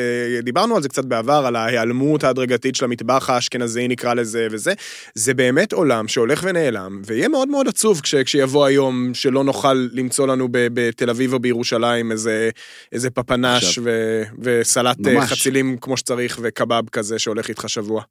[0.44, 4.74] דיברנו על זה קצת בעבר, על ההיעלמות ההדרגתית של המטבח האשכנזי, נקרא לזה, וזה,
[5.16, 10.28] זה באמת עולם שהולך ונעלם, ויהיה מאוד מאוד עצוב כש, כשיבוא היום שלא נוכל למצוא
[10.28, 12.50] לנו ב, בתל אביב או בירושלים איזה,
[12.92, 13.84] איזה פפנש עכשיו.
[13.84, 15.32] ו, וסלט אה, ממש.
[15.32, 18.04] חצילים כמו שצריך וקבב כזה שהולך איתך שבוע.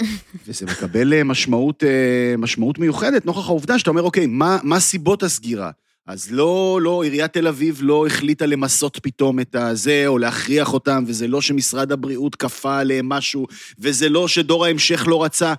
[0.46, 5.22] וזה מקבל אה, משמעות, אה, משמעות מיוחדת, נוכח העובדה שאתה אומר, אוקיי, מה, מה סיבות
[5.22, 5.70] הסגירה?
[6.08, 11.04] אז לא, לא, עיריית תל אביב לא החליטה למסות פתאום את הזה, או להכריח אותם,
[11.06, 13.46] וזה לא שמשרד הבריאות כפה עליהם משהו,
[13.78, 15.54] וזה לא שדור ההמשך לא רצה.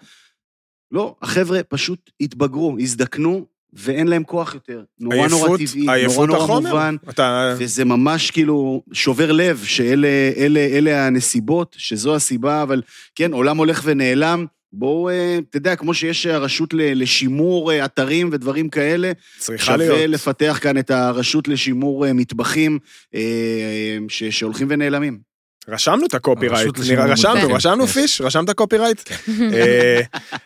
[0.92, 4.84] לא, החבר'ה פשוט התבגרו, הזדקנו, ואין להם כוח יותר.
[5.00, 6.70] נורא נורא עייפות- טבעי, נורא נורא החומר.
[6.70, 6.96] מובן.
[7.10, 7.56] אתה...
[7.58, 12.82] וזה ממש כאילו שובר לב שאלה אלה, אלה הנסיבות, שזו הסיבה, אבל
[13.16, 14.46] כן, עולם הולך ונעלם.
[14.74, 20.10] בואו, אה, אתה יודע, כמו שיש הרשות לשימור אה, אתרים ודברים כאלה, צריכה שווה להיות.
[20.10, 22.80] לפתח כאן את הרשות לשימור אה, מטבחים
[24.10, 25.29] שהולכים ונעלמים.
[25.68, 27.54] רשמנו את ה copyright, רשמנו.
[27.54, 27.92] רשמנו כן.
[27.92, 28.22] פיש?
[28.22, 29.10] רשמת copyright?
[29.54, 30.02] אה,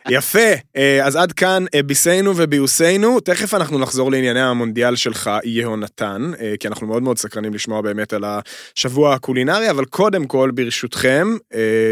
[0.09, 0.39] יפה,
[0.75, 6.67] אה, אז עד כאן אה, ביסנו וביוסנו, תכף אנחנו נחזור לענייני המונדיאל שלך, יהונתן, כי
[6.67, 11.27] אנחנו מאוד מאוד סקרנים לשמוע באמת על השבוע הקולינרי, אבל קודם כל, ברשותכם,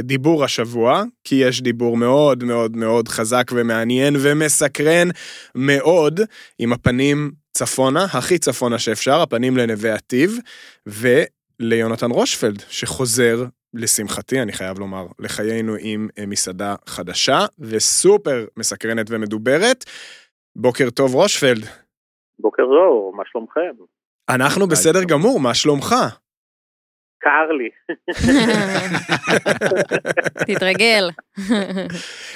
[0.03, 5.07] דיבור השבוע, כי יש דיבור מאוד מאוד מאוד חזק ומעניין ומסקרן
[5.55, 6.19] מאוד,
[6.59, 10.37] עם הפנים צפונה, הכי צפונה שאפשר, הפנים לנווה עתיב,
[11.61, 13.43] וליונתן רושפלד, שחוזר,
[13.73, 19.85] לשמחתי, אני חייב לומר, לחיינו עם אה, מסעדה חדשה וסופר מסקרנת ומדוברת.
[20.55, 21.65] בוקר טוב, רושפלד.
[22.39, 23.71] בוקר אור, מה שלומכם?
[24.29, 25.95] אנחנו בסדר גמור, מה שלומך?
[27.21, 27.69] קר לי.
[30.55, 31.09] תתרגל.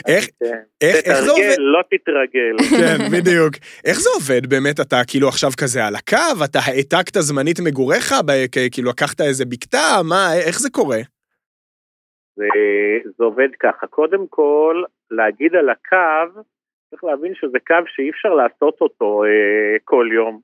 [0.08, 0.60] איך, כן.
[0.82, 1.44] איך, איך זה עובד?
[1.44, 2.56] תתרגל, לא תתרגל.
[2.80, 3.54] כן, בדיוק.
[3.86, 4.80] איך זה עובד באמת?
[4.80, 8.14] אתה כאילו עכשיו כזה על הקו, אתה העתקת זמנית מגוריך,
[8.72, 11.02] כאילו לקחת איזה בקתה, מה, איך זה קורה?
[12.36, 12.48] זה,
[13.18, 13.88] זה עובד ככה.
[13.88, 16.42] קודם כל, להגיד על הקו,
[16.90, 20.40] צריך להבין שזה קו שאי אפשר לעשות אותו אה, כל יום.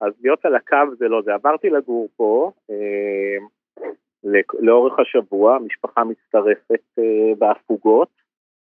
[0.00, 1.34] אז להיות על הקו זה לא זה.
[1.34, 3.46] עברתי לגור פה אה,
[4.58, 8.08] לאורך השבוע, המשפחה מצטרפת אה, בהפוגות,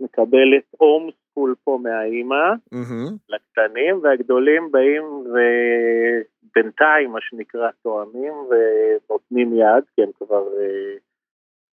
[0.00, 3.16] מקבלת הום סקול פה מהאימא, מהמם.
[3.28, 10.96] לקטנים, והגדולים באים ובינתיים, מה שנקרא, תואמים ונותנים יד, כי הם כבר, אה,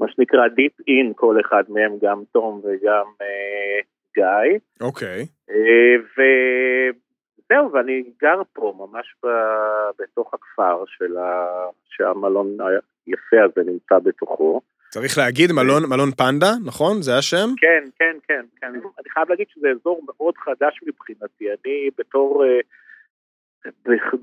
[0.01, 3.81] מה שנקרא Deep In, כל אחד מהם, גם תום וגם אה,
[4.15, 4.59] גיא.
[4.81, 5.27] אוקיי.
[5.51, 9.29] אה, וזהו, ואני גר פה, ממש ב,
[9.99, 11.47] בתוך הכפר של ה,
[11.89, 12.57] שהמלון
[13.07, 14.61] היפה הזה נמצא בתוכו.
[14.95, 17.03] צריך להגיד, מלון, מלון פנדה, נכון?
[17.03, 17.49] זה השם?
[17.57, 18.67] כן, כן, כן, כן.
[19.01, 21.45] אני חייב להגיד שזה אזור מאוד חדש מבחינתי.
[21.51, 22.61] אני בתור, אה,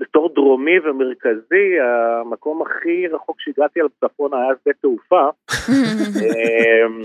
[0.00, 5.30] בתור דרומי ומרכזי, המקום הכי רחוק שהגעתי על צפון היה שדה תעופה.
[5.68, 7.02] אמ,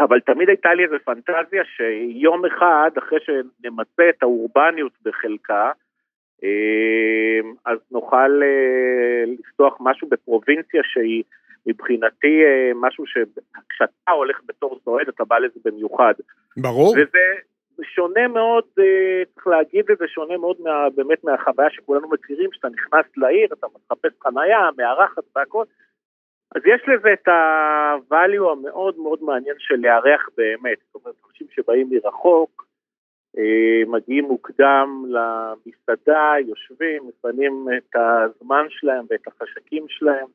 [0.00, 5.70] אבל תמיד הייתה לי איזו פנטזיה שיום אחד, אחרי שנמצה את האורבניות בחלקה,
[7.64, 11.22] אז נוכל אה, לפתוח משהו בפרובינציה שהיא
[11.66, 16.14] מבחינתי אה, משהו שכשאתה הולך בתור סועד אתה בא לזה במיוחד.
[16.56, 16.90] ברור.
[16.92, 17.24] וזה
[17.82, 22.68] שונה מאוד, אה, צריך להגיד את זה, שונה מאוד מה, באמת מהחוויה שכולנו מכירים, שאתה
[22.68, 25.64] נכנס לעיר, אתה מחפש חנייה, מארחת והכל.
[26.54, 30.78] אז יש לזה את ה-value המאוד מאוד מעניין של לארח באמת.
[30.86, 32.66] זאת אומרת, אנשים שבאים מרחוק,
[33.86, 40.26] מגיעים מוקדם למסעדה, יושבים, מפנים את הזמן שלהם ואת החשקים שלהם.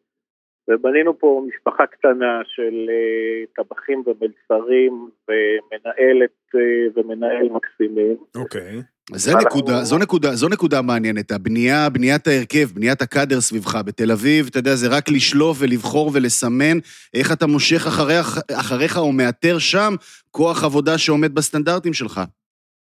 [0.69, 6.59] ובנינו פה משפחה קטנה של uh, טבחים ומלצרים ומנהלת uh,
[6.95, 8.17] ומנהל מקסימים.
[8.35, 8.81] אוקיי.
[9.15, 13.75] זה נקודה, זו נקודה, זו נקודה מעניינת, הבנייה, בניית ההרכב, בניית הקאדר סביבך.
[13.85, 16.77] בתל אביב, אתה יודע, זה רק לשלוף ולבחור ולסמן
[17.13, 19.93] איך אתה מושך אחריך, אחריך או מאתר שם
[20.31, 22.21] כוח עבודה שעומד בסטנדרטים שלך.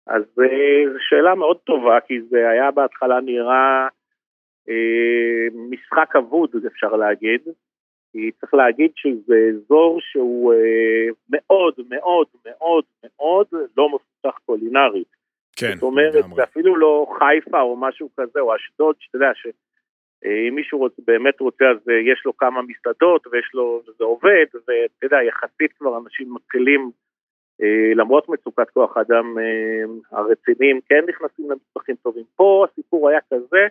[0.06, 3.88] אז אה, זו שאלה מאוד טובה, כי זה היה בהתחלה נראה
[4.68, 7.40] אה, משחק אבוד, אפשר להגיד.
[8.12, 15.12] כי צריך להגיד שזה אזור שהוא אה, מאוד מאוד מאוד מאוד לא מפותח קולינרית.
[15.56, 16.34] כן, זאת אומרת, לגמרי.
[16.36, 21.40] זה אפילו לא חיפה או משהו כזה, או אשדוד, שאתה יודע שאם מישהו רוצה, באמת
[21.40, 25.98] רוצה, אז אה, יש לו כמה מסעדות ויש לו, וזה עובד, ואתה יודע, יחסית כבר
[25.98, 26.90] אנשים מתחילים, אה,
[27.94, 32.24] למרות מצוקת כוח האדם אה, הרציניים, כן נכנסים למטבחים טובים.
[32.36, 33.66] פה הסיפור היה כזה,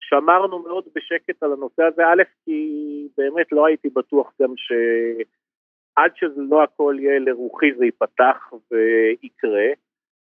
[0.00, 6.40] שמרנו מאוד בשקט על הנושא הזה, א', כי באמת לא הייתי בטוח גם שעד שזה
[6.50, 9.66] לא הכל יהיה לרוחי זה ייפתח ויקרה.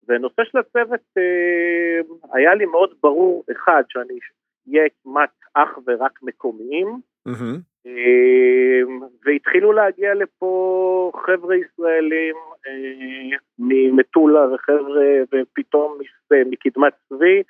[0.08, 2.00] ונושא של הצוות, אה,
[2.34, 4.20] היה לי מאוד ברור, אחד, שאני
[4.74, 6.88] אהיה כמעט אך ורק מקומיים,
[7.26, 7.60] מהמם.
[7.88, 8.82] אה,
[9.26, 12.36] והתחילו להגיע לפה חבר'ה ישראלים
[12.68, 15.98] אה, ממטולה וחבר'ה, ופתאום
[16.32, 17.44] מקדמת צבי,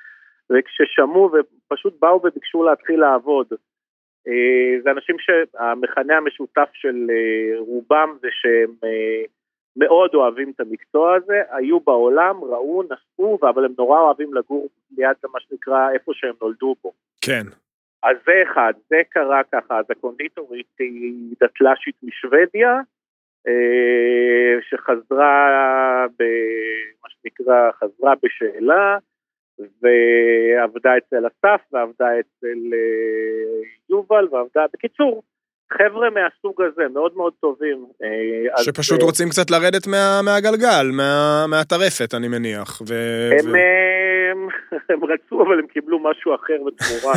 [0.50, 3.47] וכששמעו ופשוט באו וביקשו להתחיל לעבוד.
[4.28, 8.71] אה, זה אנשים שהמכנה המשותף של אה, רובם זה שהם
[9.78, 15.17] מאוד אוהבים את המקצוע הזה, היו בעולם, ראו, נסעו, אבל הם נורא אוהבים לגור ליד
[15.34, 16.91] מה שנקרא איפה שהם נולדו בו.
[17.21, 17.43] כן.
[18.04, 22.80] אז זה אחד, זה קרה ככה, אז הקונדיטורית היא דתל"שית משוודיה,
[23.48, 26.24] אה, שחזרה, ב,
[27.04, 28.98] מה שנקרא, חזרה בשאלה,
[29.60, 35.24] ועבדה אצל אסף, ועבדה אצל אה, יובל, ועבדה, בקיצור,
[35.74, 37.86] חבר'ה מהסוג הזה, מאוד מאוד טובים.
[38.04, 42.82] אה, אז, שפשוט אה, רוצים קצת לרדת מה, מהגלגל, מה, מהטרפת, אני מניח.
[42.90, 42.94] ו...
[43.40, 43.56] הם, ו...
[43.56, 43.88] אה,
[44.90, 47.14] הם רצו, אבל הם קיבלו משהו אחר בתמורה.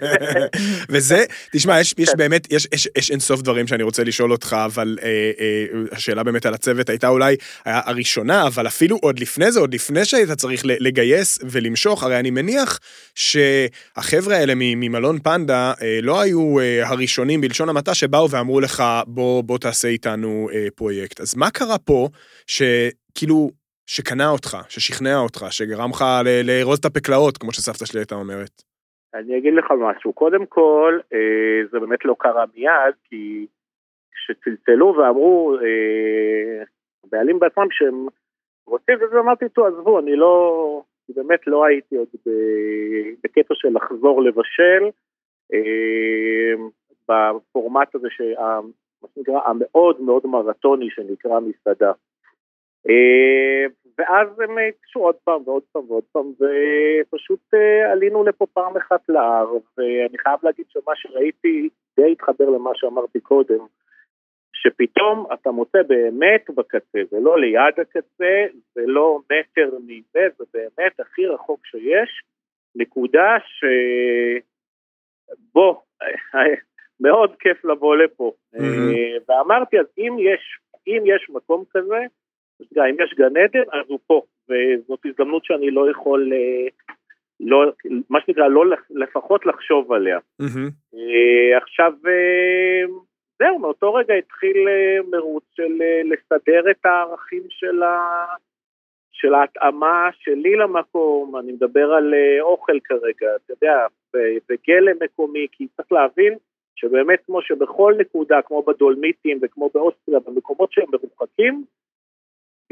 [0.92, 2.16] וזה, תשמע, יש, יש כן.
[2.16, 6.46] באמת, יש, יש, יש אינסוף דברים שאני רוצה לשאול אותך, אבל אה, אה, השאלה באמת
[6.46, 11.38] על הצוות הייתה אולי הראשונה, אבל אפילו עוד לפני זה, עוד לפני שהיית צריך לגייס
[11.50, 12.78] ולמשוך, הרי אני מניח
[13.14, 19.42] שהחבר'ה האלה ממלון פנדה אה, לא היו אה, הראשונים בלשון המעטה שבאו ואמרו לך, בוא,
[19.44, 21.20] בוא תעשה איתנו אה, פרויקט.
[21.20, 22.08] אז מה קרה פה,
[22.46, 23.50] שכאילו,
[23.86, 26.04] שקנה אותך, ששכנע אותך, שגרם לך
[26.44, 28.54] לארוז את הפקלאות, כמו שסבתא שלי הייתה אומרת?
[29.14, 33.46] אני אגיד לך משהו, קודם כל, אה, זה באמת לא קרה מיד, כי
[34.14, 36.64] כשצלצלו ואמרו, אה,
[37.04, 38.06] הבעלים בעצמם שהם
[38.66, 42.08] רוצים וזה, אמרתי, טוב, עזבו, אני לא, באמת לא הייתי עוד
[43.24, 44.82] בקטע של לחזור לבשל,
[45.52, 46.54] אה,
[47.08, 48.60] בפורמט הזה, שה-
[49.02, 51.92] מה שנקרא, המאוד מאוד מרתוני שנקרא מסעדה.
[52.88, 53.66] אה,
[53.98, 59.08] ואז הם התקשרו עוד פעם ועוד פעם ועוד פעם, ופשוט אה, עלינו לפה פעם אחת
[59.08, 63.66] להר, ואני חייב להגיד שמה שראיתי די התחבר למה שאמרתי קודם,
[64.52, 71.00] שפתאום אתה מוצא באמת בקצה, זה לא ליד הקצה, זה לא מטר מזה, זה באמת
[71.00, 72.24] הכי רחוק שיש,
[72.76, 73.64] נקודה ש...
[77.04, 78.32] מאוד כיף לבוא לפה.
[78.54, 82.00] אה, ואמרתי, אז אם יש, אם יש מקום כזה,
[82.60, 86.68] אם יש גן עדן, אז הוא פה, וזאת הזדמנות שאני לא יכול, אה,
[87.40, 87.72] לא,
[88.10, 90.18] מה שנקרא, לא לפחות לחשוב עליה.
[90.94, 91.92] אה, עכשיו,
[93.38, 94.68] זהו, מאותו רגע התחיל
[95.10, 95.72] מרוץ של
[96.04, 98.24] לסדר את הערכים של, ה...
[99.12, 103.86] של ההתאמה שלי למקום, אני מדבר על אוכל כרגע, אתה יודע,
[104.48, 106.34] וגלם מקומי, כי צריך להבין
[106.76, 111.64] שבאמת כמו שבכל נקודה, כמו בדולמיטים וכמו באוסטריה, במקומות שהם מרוחקים,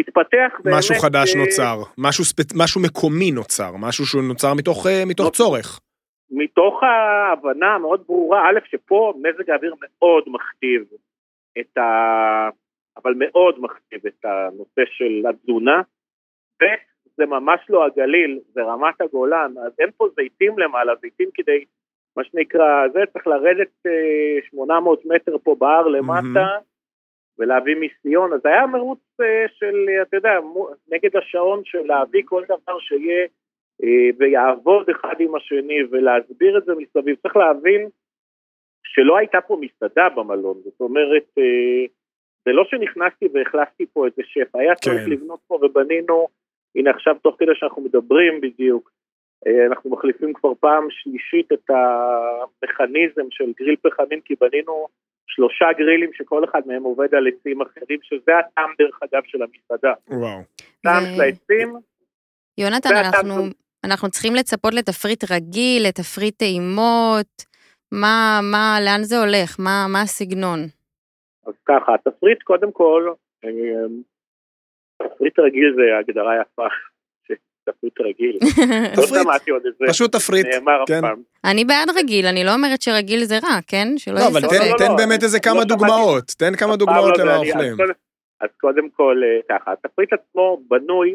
[0.00, 0.76] מתפתח באמת...
[0.78, 2.38] משהו חדש אה, נוצר, משהו, ספ...
[2.62, 5.30] משהו מקומי נוצר, משהו שהוא נוצר מתוך, אה, מתוך.
[5.30, 5.80] צורך.
[6.30, 10.84] מתוך ההבנה המאוד ברורה, א', שפה מזג האוויר מאוד מכתיב
[11.60, 11.82] את ה...
[12.96, 15.82] אבל מאוד מכתיב את הנושא של התזונה,
[16.62, 21.64] וזה ממש לא הגליל, זה רמת הגולן, אז אין פה זיתים למעלה, זיתים כדי,
[22.16, 26.46] מה שנקרא, זה צריך לרדת אה, 800 מטר פה בהר למטה,
[27.38, 30.30] ולהביא מיסיון, אז היה מרוץ אה, של, אה, אתה יודע,
[30.88, 33.26] נגד השעון של להביא כל דבר שיהיה
[33.82, 37.16] אה, ויעבוד אחד עם השני ולהסביר את זה מסביב.
[37.22, 37.88] צריך להבין
[38.84, 41.86] שלא הייתה פה מסעדה במלון, זאת אומרת, אה,
[42.44, 45.10] זה לא שנכנסתי והחלפתי פה איזה שף, היה צריך כן.
[45.10, 46.28] לבנות פה ובנינו,
[46.76, 49.01] הנה עכשיו תוך כדי שאנחנו מדברים בדיוק, אה,
[49.46, 54.86] אנחנו מחליפים כבר פעם שלישית את המכניזם של גריל פחמים, כי בנינו
[55.26, 59.92] שלושה גרילים שכל אחד מהם עובד על עצים אחרים, שזה הטעם דרך אגב של המסעדה.
[60.08, 60.40] וואו.
[60.82, 61.74] טעם של העצים,
[62.58, 63.34] יונתן, אנחנו,
[63.84, 67.44] אנחנו צריכים לצפות לתפריט רגיל, לתפריט טעימות,
[67.92, 69.56] מה, מה, לאן זה הולך?
[69.58, 70.58] מה, מה הסגנון?
[71.46, 73.12] אז ככה, התפריט קודם כל,
[73.44, 73.50] אה,
[75.02, 76.66] תפריט רגיל זה הגדרה יפה,
[77.64, 78.38] תפריט רגיל.
[78.96, 81.00] לא תפריט, שמעתי עוד את זה, פשוט תפריט, נאמר אף כן.
[81.00, 81.22] פעם.
[81.44, 83.88] אני בעד רגיל, אני לא אומרת שרגיל זה רע, כן?
[83.96, 84.50] שלא לא, יהיה אבל ספק.
[84.50, 85.64] תן, לא, תן לא, באמת איזה לא כמה.
[85.64, 87.36] דוגמאות, תן כמה דוגמאות לא למה.
[87.36, 87.76] אוכלים.
[88.40, 91.14] אז קודם- כל אה, ככה, התפריט עצמו בנוי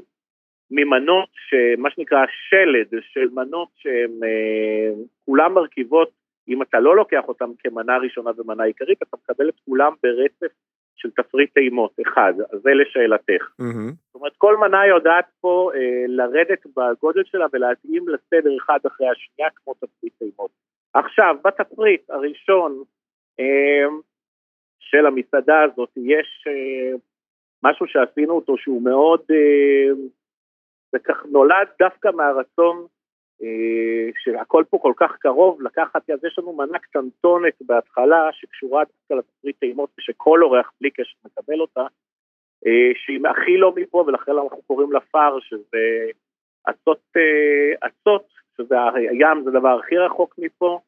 [0.72, 1.30] ממנות,
[1.78, 2.18] מה שנקרא
[2.50, 4.90] שלד, של מנות שהן אה,
[5.26, 6.10] כולן מרכיבות,
[6.50, 10.54] אם אתה לא לוקח אותן כמנה ראשונה ומנה עיקרית, אתה מקבל את כולם ברצף
[10.98, 13.52] של תפריט טעימות, אחד, אז זה לשאלתך.
[13.60, 13.92] מהמם.
[13.92, 19.50] זאת אומרת, כל מנה יודעת פה אה, לרדת בגודל שלה ולהתאים לסדר אחד אחרי השנייה
[19.56, 20.52] כמו תפריט טעימות.
[20.94, 22.84] עכשיו, בתפריט הראשון
[23.40, 23.88] אה,
[24.80, 26.98] של המסעדה הזאת יש אה,
[27.64, 29.94] משהו שעשינו אותו שהוא מאוד, אה,
[30.92, 32.86] זה כך נולד דווקא מהרצון
[34.24, 39.60] שהכל פה כל כך קרוב, לקחת, אז יש לנו מנה קטנטונת בהתחלה שקשורה דווקא לתפריט
[39.60, 41.86] טעימות ושכל אורח בלי קשר מקבל אותה,
[42.66, 46.12] אה, שהיא הכי לא מפה ולכן אנחנו קוראים לה פר, שזה
[46.70, 48.26] אצות, אה, אצות,
[48.58, 50.80] שזה הים זה הדבר הכי רחוק מפה, אה,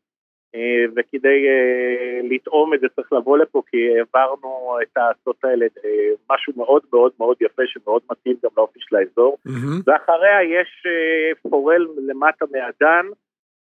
[0.95, 6.53] וכדי אה, לטעום את זה צריך לבוא לפה כי העברנו את האצות האלה, אה, משהו
[6.57, 9.37] מאוד מאוד מאוד יפה שמאוד מתאים גם לאופי של האזור.
[9.45, 9.81] מהמם.
[9.87, 13.05] ואחריה יש אה, פורל למטה מהדן,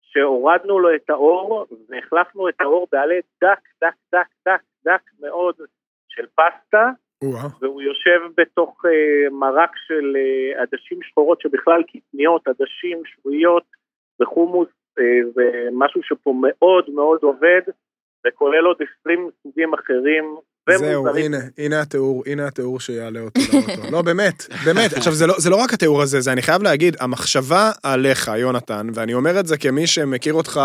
[0.02, 5.54] שהורדנו לו את האור, והחלפנו את האור בעלי דק, דק, דק, דק, דק מאוד
[6.08, 6.90] של פסטה,
[7.24, 7.48] וואו.
[7.60, 13.64] והוא יושב בתוך אה, מרק של אה, עדשים שחורות שבכלל קטניות, עדשים, שבויות
[14.20, 14.74] וחומוס, אה,
[15.34, 17.60] זה משהו שפה מאוד מאוד עובד,
[18.26, 20.36] וכולל עוד 20 סוגים אחרים.
[20.74, 21.16] זהו.
[21.16, 23.90] הנה, הנה התיאור, הנה התיאור שיעלה אותי לאוטו.
[23.90, 24.92] לא, באמת, באמת.
[24.92, 28.88] עכשיו, זה לא, זה לא רק התיאור הזה, זה אני חייב להגיד, המחשבה עליך, יונתן,
[28.94, 30.60] ואני אומר את זה כמי שמכיר אותך,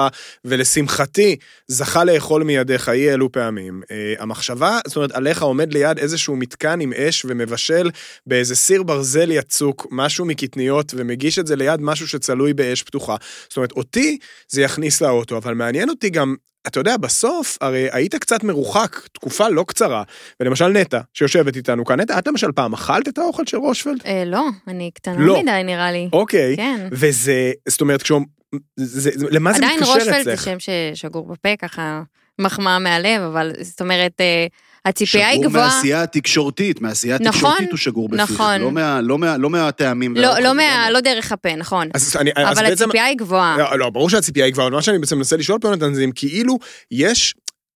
[0.45, 1.35] ולשמחתי,
[1.67, 3.81] זכה לאכול מידיך אי אלו פעמים.
[3.91, 7.89] אה, המחשבה, זאת אומרת, עליך עומד ליד איזשהו מתקן עם אש ומבשל
[8.27, 13.15] באיזה סיר ברזל יצוק, משהו מקטניות, ומגיש את זה ליד משהו שצלוי באש פתוחה.
[13.49, 16.35] זאת אומרת, אותי זה יכניס לאוטו, אבל מעניין אותי גם
[16.67, 20.03] אתה יודע, בסוף, הרי היית קצת מרוחק, תקופה לא קצרה,
[20.39, 24.01] ולמשל נטע, שיושבת איתנו כאן, נטע, את למשל פעם אכלת את האוכל של רושפלד?
[24.05, 25.41] אה, לא, אני קטנה לא.
[25.41, 26.09] מדי נראה לי.
[26.13, 26.87] אוקיי, כן.
[26.91, 28.21] וזה, זאת אומרת, כשהוא...
[28.75, 30.43] זה, זה, למה זה עדיין מתקשר רושפלד זה אצלך?
[30.43, 32.01] שם ששגור בפה, ככה
[32.39, 34.47] מחמאה מהלב, אבל זאת אומרת, אה,
[34.85, 35.67] הציפייה היא שגור גבוהה.
[35.67, 38.21] מהעשייה התקשורתית, מהעשייה נכון, התקשורתית הוא שגור בפיך.
[38.31, 38.61] נכון.
[38.61, 40.15] לא מה- לא מה- לא מהטעמים.
[40.17, 41.87] לא, לא, מה, לא דרך הפה, נכון.
[41.95, 42.83] אז, אני, אז אבל בעצם...
[42.83, 43.57] הציפייה היא גבוהה.
[43.57, 46.03] לא, לא, ברור שהציפייה היא גבוהה, אבל מה שאני בעצם מנסה לשאול פה, יונתן, זה
[46.03, 46.57] אם כאילו
[46.91, 47.33] יש...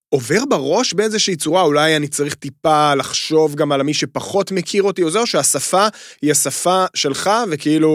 [0.10, 5.04] עובר בראש באיזושהי צורה, אולי אני צריך טיפה לחשוב גם על מי שפחות מכיר אותי
[5.04, 5.88] או זה, או שהשפה
[6.22, 7.90] היא השפה שלך, וכאילו,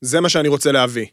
[0.00, 1.06] זה מה שאני רוצה להביא.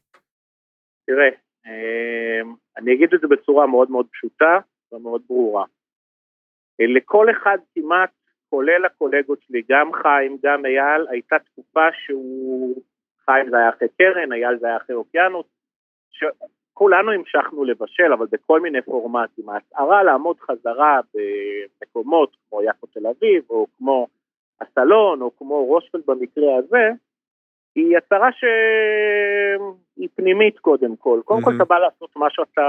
[1.07, 1.25] תראה,
[1.67, 2.41] אה,
[2.77, 4.57] אני אגיד את זה בצורה מאוד מאוד פשוטה
[4.91, 5.63] ומאוד ברורה.
[6.81, 8.09] אה, לכל אחד כמעט,
[8.49, 12.81] כולל הקולגות שלי, גם חיים, גם אייל, הייתה תקופה שהוא,
[13.25, 15.45] חיים זה היה אחרי קרן, אייל זה היה אחרי אוקיינוס,
[16.11, 19.49] שכולנו המשכנו לבשל, אבל בכל מיני פורמטים.
[19.49, 24.07] ההצהרה לעמוד חזרה במקומות כמו יפו תל אביב, או כמו
[24.61, 26.89] הסלון, או כמו רושפלד במקרה הזה,
[27.75, 31.21] היא הצהרה שהיא פנימית קודם כל.
[31.25, 31.61] קודם כל מהמם.
[31.61, 32.61] אתה בא לעשות מה שאתה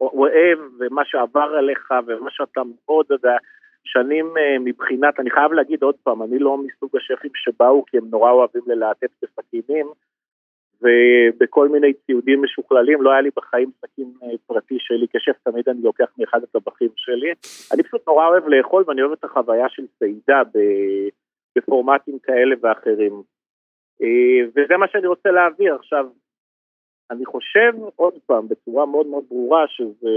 [0.00, 3.36] אוהב, ומה שעבר עליך, ומה שאתה מאוד, יודע,
[3.84, 8.04] שנים אה, מבחינת, אני חייב להגיד עוד פעם, אני לא מסוג השפים שבאו כי הם
[8.10, 9.86] נורא אוהבים ללהטט בסכינים,
[10.82, 15.82] ובכל מיני ציודים משוכללים, לא היה לי בחיים סכין אה, פרטי שלי, כשף תמיד אני
[15.82, 17.32] לוקח מאחד הטבחים שלי.
[17.74, 20.42] אני פשוט נורא אוהב לאכול ואני אוהב את החוויה של צעידה
[21.56, 23.22] בפורמטים כאלה ואחרים.
[24.02, 25.74] אה, וזה מה שאני רוצה להעביר.
[25.74, 26.06] עכשיו,
[27.10, 30.10] אני חושב, עוד פעם, בצורה מאוד מאוד ברורה, שזה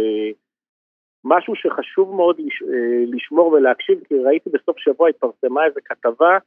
[1.25, 6.37] משהו שחשוב מאוד לש, אה, לשמור ולהקשיב, כי ראיתי בסוף שבוע התפרסמה איזו כתבה,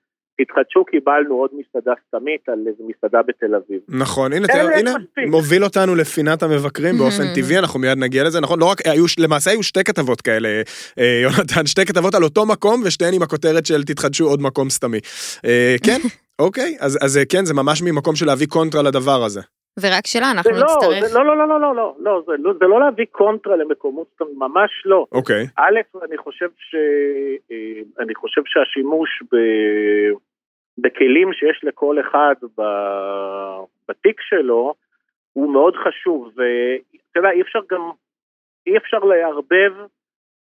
[0.40, 3.81] תתחדשו, קיבלנו עוד מסעדה סתמית על איזו מסעדה בתל אביב.
[3.88, 5.24] נכון, הנה, תראה, לי הנה, מספיק.
[5.31, 8.61] מוביל אותנו לפינת המבקרים באופן טבעי, אנחנו מיד נגיע לזה, נכון?
[8.61, 10.62] לא רק, היו, למעשה היו שתי כתבות כאלה,
[10.98, 14.98] אה, יונתן, שתי כתבות על אותו מקום, ושתיהן עם הכותרת של תתחדשו עוד מקום סתמי.
[15.44, 16.00] אה, כן,
[16.46, 19.40] אוקיי, אז, אז כן, זה ממש ממקום של להביא קונטרה לדבר הזה.
[19.80, 21.04] ורק שאלה, זה אנחנו לא, נצטרך...
[21.04, 24.20] זה לא, לא, לא, לא, לא, לא, לא, זה לא, זה לא להביא קונטרה למקומות
[24.37, 25.06] ממש לא.
[25.12, 26.74] אוקיי, א', אני חושב, ש...
[27.50, 29.37] אה, אני חושב שהשימוש ב...
[30.78, 32.62] בכלים שיש לכל אחד ב...
[33.88, 34.74] בתיק שלו
[35.32, 37.90] הוא מאוד חשוב, ואתה יודע, אי אפשר גם,
[38.66, 39.72] אי אפשר לערבב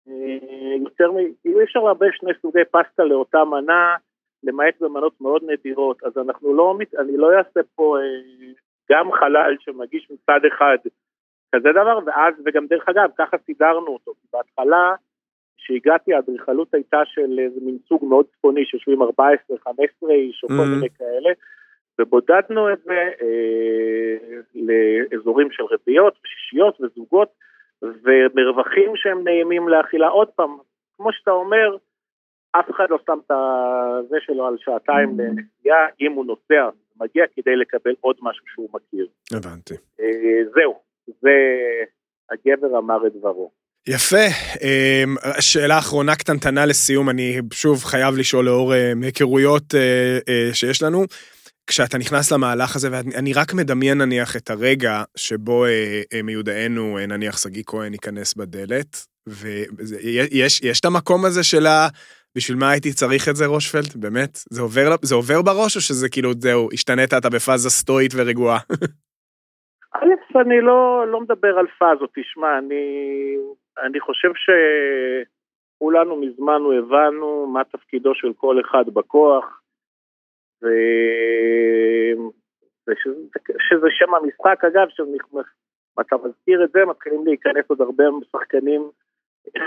[0.07, 1.17] אה, יותר מ...
[1.45, 3.95] אי אפשר לערבב שני סוגי פסטה לאותה מנה,
[4.43, 8.53] למעט במנות מאוד נדירות, אז אנחנו לא, אני לא אעשה פה אה,
[8.93, 10.77] גם חלל שמגיש מצד אחד
[11.55, 14.95] כזה דבר, ואז, וגם דרך אגב, ככה סידרנו אותו, כי בהתחלה,
[15.57, 20.53] כשהגעתי, האדריכלות הייתה של איזה מין סוג מאוד צפוני, שיושבים 14, 15 איש, או כל
[20.53, 20.75] Mhm.
[20.75, 21.29] מיני כאלה,
[21.99, 24.15] ובודדנו את זה אה,
[24.55, 27.29] לאזורים של רביעיות ושישיות וזוגות,
[27.81, 30.07] ומרווחים שהם נעימים לאכילה.
[30.07, 30.57] עוד פעם,
[30.97, 31.77] כמו שאתה אומר,
[32.51, 33.31] אף אחד לא שם את
[34.09, 36.69] זה שלו על שעתיים לנסיעה, אם הוא נוסע,
[37.01, 39.07] מגיע כדי לקבל עוד משהו שהוא מכיר.
[39.33, 39.73] הבנתי.
[39.73, 40.79] אה, זהו,
[41.21, 41.29] זה
[42.31, 43.51] הגבר אמר את דברו.
[43.87, 44.25] יפה.
[44.61, 50.83] אמ, שאלה אחרונה קטנטנה לסיום, אני שוב חייב לשאול לאור אה, מהיכרויות אה, אה, שיש
[50.83, 51.05] לנו.
[51.67, 57.05] כשאתה נכנס למהלך הזה, ואני רק מדמיין נניח את הרגע שבו אה, אה, מיודענו, אה,
[57.05, 61.87] נניח שגיא כהן ייכנס בדלת, ויש יש את המקום הזה של ה...
[62.37, 64.03] בשביל מה הייתי צריך את זה, רושפלד?
[64.03, 64.33] באמת?
[64.49, 68.59] זה עובר, זה עובר בראש, או שזה כאילו, זהו, השתנית, אתה בפאזה סטואית ורגועה?
[69.95, 72.85] א', אני לא, לא מדבר על פאזות, תשמע, אני,
[73.77, 79.61] אני חושב שכולנו מזמן הבנו מה תפקידו של כל אחד בכוח,
[80.63, 80.67] ו...
[82.87, 88.89] ושזה שזה שם המשחק, אגב, שאתה מזכיר את זה, מתחילים להיכנס עוד הרבה שחקנים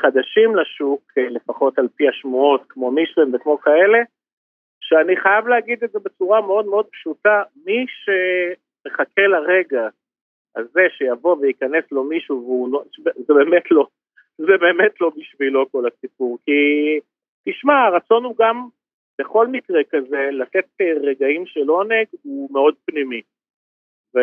[0.03, 3.99] חדשים לשוק, לפחות על פי השמועות, כמו מישלן וכמו כאלה,
[4.81, 9.89] שאני חייב להגיד את זה בצורה מאוד מאוד פשוטה, מי שמחכה לרגע
[10.57, 12.83] הזה שיבוא וייכנס לו מישהו והוא
[13.27, 13.87] זה באמת לא,
[14.39, 16.53] זה באמת לא בשבילו כל הסיפור, כי
[17.49, 18.69] תשמע, הרצון הוא גם
[19.19, 20.67] בכל מקרה כזה לתת
[21.03, 23.23] רגעים של עונג הוא מאוד פנימי.
[24.15, 24.19] ו...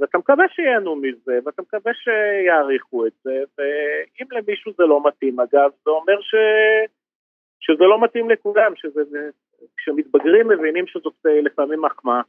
[0.00, 5.70] ואתה מקווה שיהנו מזה, ואתה מקווה שיעריכו את זה, ואם למישהו זה לא מתאים, אגב,
[5.84, 6.34] זה אומר ש...
[7.60, 9.00] שזה לא מתאים לכולם, שזה...
[9.76, 12.20] כשמתבגרים מבינים שזאת אה, לפעמים מחמאה.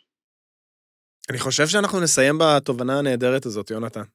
[1.30, 4.08] אני חושב שאנחנו נסיים בתובנה הנהדרת הזאת, יונתן.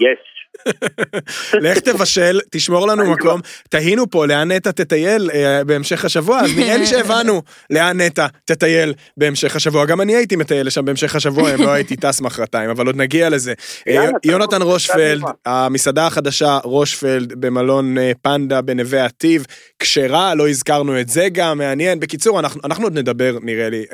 [0.00, 0.35] יש.
[1.64, 3.40] לך תבשל, תשמור לנו מקום.
[3.68, 8.94] תהינו פה לאן נטע תטייל אה, בהמשך השבוע, אז נראה לי שהבנו לאן נטע תטייל
[9.16, 9.84] בהמשך השבוע.
[9.84, 13.28] גם אני הייתי מטייל לשם בהמשך השבוע, אם לא הייתי טס מחרתיים, אבל עוד נגיע
[13.28, 13.54] לזה.
[13.88, 15.22] אה, יונתן רושפלד.
[15.46, 19.46] המסעדה החדשה רושפלד במלון אה, פנדה בנווה עתיב,
[19.78, 22.00] כשרה, לא הזכרנו את זה גם, מעניין.
[22.00, 23.84] בקיצור, אנחנו אנחנו עוד נדבר, נראה לי.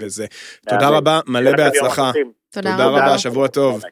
[0.00, 0.26] וזה.
[0.68, 0.88] תודה.
[0.88, 2.10] רבה, מלא בהצלחה.
[2.50, 2.76] תודה.
[2.76, 3.82] רבה, שבוע טוב.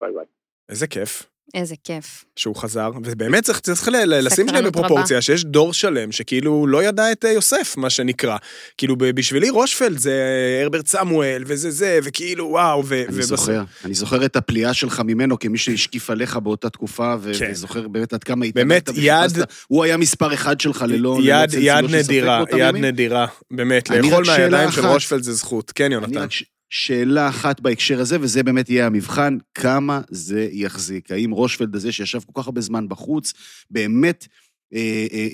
[0.00, 0.37] ביי ביי.
[0.68, 1.22] איזה כיף.
[1.54, 2.24] איזה כיף.
[2.36, 7.24] שהוא חזר, ובאמת צריך, צריך לשים שנייה בפרופורציה, שיש דור שלם שכאילו לא ידע את
[7.24, 8.36] אה, יוסף, מה שנקרא.
[8.78, 10.14] כאילו בשבילי רושפלד זה
[10.62, 12.94] הרברט סמואל, וזה זה, וכאילו וואו, ו...
[12.94, 17.32] אני ובסוף- זוכר, אני זוכר את הפליאה שלך ממנו כמי שהשקיף עליך באותה תקופה, ו-
[17.38, 17.48] כן.
[17.52, 19.02] וזוכר באמת עד כמה באמת, התאמצת
[19.36, 19.44] יד-.
[19.68, 20.94] הוא היה מספר אחד שלך ללא...
[20.94, 22.74] ללא יד, צל יד נדירה, יד.
[22.76, 24.86] נדירה, באמת, אני לאכול מהידיים של.
[24.86, 25.72] רושפלד זה זכות.
[25.74, 26.26] כן, אני יונתן.
[26.70, 31.10] שאלה אחת בהקשר הזה, וזה באמת יהיה המבחן, כמה זה יחזיק.
[31.10, 33.32] האם רושפלד הזה, שישב כל כך הרבה זמן בחוץ,
[33.70, 34.26] באמת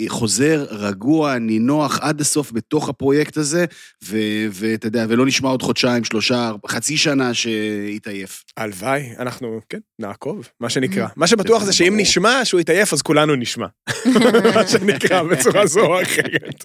[0.08, 3.64] חוזר רגוע, נינוח עד הסוף בתוך הפרויקט הזה,
[4.50, 8.44] ואתה יודע, ולא נשמע עוד חודשיים, שלושה, חצי שנה שיתעייף.
[8.56, 11.06] הלוואי, אנחנו, כן, נעקוב, מה שנקרא.
[11.16, 11.94] מה שבטוח זה שאם.
[11.96, 13.66] נשמע שהוא יתעייף, אז כולנו נשמע.
[14.54, 16.64] מה שנקרא, בצורה זו או אחרת.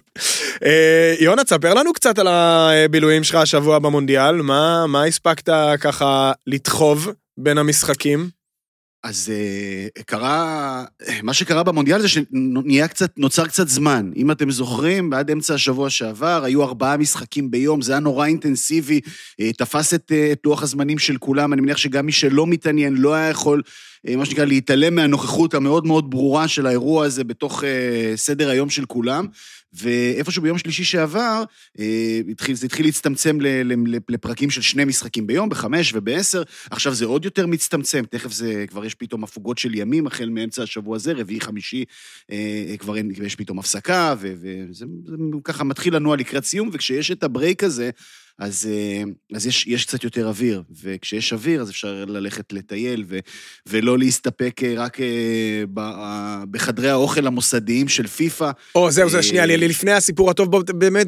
[0.64, 5.48] אה, יונה, תספר לנו קצת על הבילויים שלך השבוע במונדיאל, מה מה הספקת
[5.80, 7.08] ככה לדחוב
[7.38, 8.39] בין המשחקים?
[9.04, 10.84] אז uh, קרה,
[11.22, 14.10] מה שקרה במונדיאל זה שנהיה קצת, נוצר קצת זמן.
[14.16, 19.00] אם אתם זוכרים, עד אמצע השבוע שעבר היו ארבעה משחקים ביום, זה היה נורא אינטנסיבי,
[19.06, 22.96] uh, תפס את, uh, את לוח הזמנים של כולם, אני מניח שגם מי שלא מתעניין
[22.96, 23.62] לא היה יכול,
[24.16, 27.64] מה שנקרא, להתעלם מהנוכחות המאוד מאוד ברורה של האירוע הזה בתוך
[28.16, 29.26] סדר היום של כולם.
[29.72, 31.44] ואיפשהו ביום שלישי שעבר,
[31.78, 32.20] אה,
[32.52, 33.38] זה התחיל להצטמצם
[34.08, 38.84] לפרקים של שני משחקים ביום, בחמש ובעשר, עכשיו זה עוד יותר מצטמצם, תכף זה, כבר
[38.84, 41.84] יש פתאום הפוגות של ימים, החל מאמצע השבוע הזה, רביעי, חמישי,
[42.30, 44.84] אה, כבר אין, יש פתאום הפסקה, וזה
[45.44, 47.90] ככה מתחיל לנוע לקראת סיום, וכשיש את הברייק הזה,
[48.40, 49.02] אז, אה,
[49.36, 53.18] אז יש, יש קצת יותר אוויר, וכשיש אוויר אז אפשר ללכת לטייל, ו,
[53.66, 58.50] ולא להסתפק אה, רק אה, בחדרי האוכל המוסדיים של פיפא.
[58.74, 61.06] או, זהו, זהו, שנייה, לפני הסיפור הטוב, בוא, באמת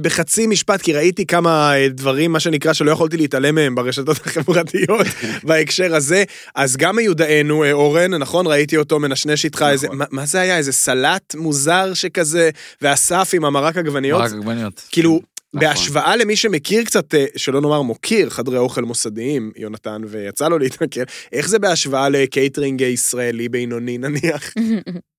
[0.00, 5.06] בחצי משפט, כי ראיתי כמה דברים, מה שנקרא, שלא יכולתי להתעלם מהם ברשתות החברתיות
[5.48, 6.24] בהקשר הזה.
[6.54, 8.46] אז גם מיודענו, אורן, נכון?
[8.46, 9.72] ראיתי אותו מנשנש איתך נכון.
[9.72, 10.56] איזה, מה, מה זה היה?
[10.56, 12.50] איזה סלט מוזר שכזה,
[12.82, 14.20] ואסף עם המרק עגבניות?
[14.20, 14.82] מרק עגבניות.
[14.90, 15.20] כאילו,
[15.54, 15.68] נכון.
[15.68, 21.02] בהשוואה למי שמכיר קצת, אה, שלא נאמר מוקיר, חדרי אוכל מוסדיים, יונתן, ויצא לו להתנכר,
[21.32, 24.54] איך זה בהשוואה לקייטרינג ישראלי בינוני נניח?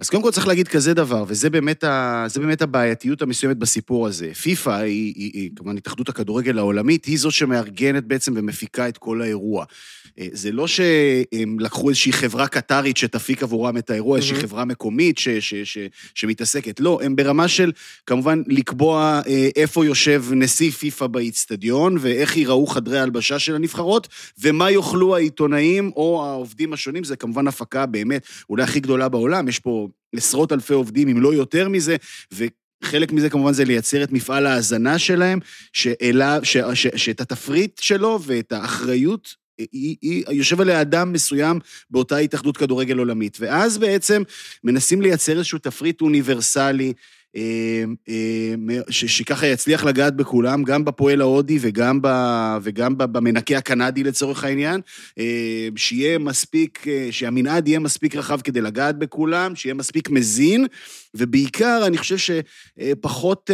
[0.00, 4.34] אז קודם כל צריך להגיד כזה דבר, וזה באמת, ה, באמת הבעייתיות המסוימת בסיפור הזה.
[4.34, 9.22] פיפ"א היא, היא, היא כמובן התאחדות הכדורגל העולמית, היא זו שמארגנת בעצם ומפיקה את כל
[9.22, 9.64] האירוע.
[10.18, 14.40] אה, זה לא שהם לקחו איזושהי חברה קטרית שתפיק עבורם את האירוע, איזושהי mm-hmm.
[14.40, 15.78] חברה מקומית ש, ש, ש,
[16.14, 16.80] שמתעסקת.
[16.80, 17.72] לא, הם ברמה של
[18.06, 24.08] כמובן לקבוע אה, איפה יושב נשיא פיפ"א באיצטדיון, ואיך ייראו חדרי ההלבשה של הנבחרות,
[24.40, 29.58] ומה יאכלו העיתונאים או העובדים השונים, זה כמובן הפקה באמת אולי הכי גדולה בעולם, יש
[29.58, 29.77] פה
[30.14, 31.96] עשרות אלפי עובדים, אם לא יותר מזה,
[32.34, 32.44] ו...
[32.84, 35.38] חלק מזה כמובן זה לייצר את מפעל ההאזנה שלהם,
[35.72, 41.58] שאלה, ש, ש, שאת התפריט שלו ואת האחריות היא, היא, יושב עליה אדם מסוים
[41.90, 43.36] באותה התאחדות כדורגל עולמית.
[43.40, 44.22] ואז בעצם
[44.64, 46.92] מנסים לייצר איזשהו תפריט אוניברסלי,
[48.90, 52.08] שככה יצליח לגעת בכולם, גם בפועל ההודי וגם, ב,
[52.62, 54.80] וגם במנקה הקנדי לצורך העניין,
[55.18, 60.66] אה, שיהיה מספיק, שהמנעד יהיה מספיק רחב כדי לגעת בכולם, שיהיה מספיק מזין,
[61.14, 63.50] ובעיקר, אני חושב שפחות,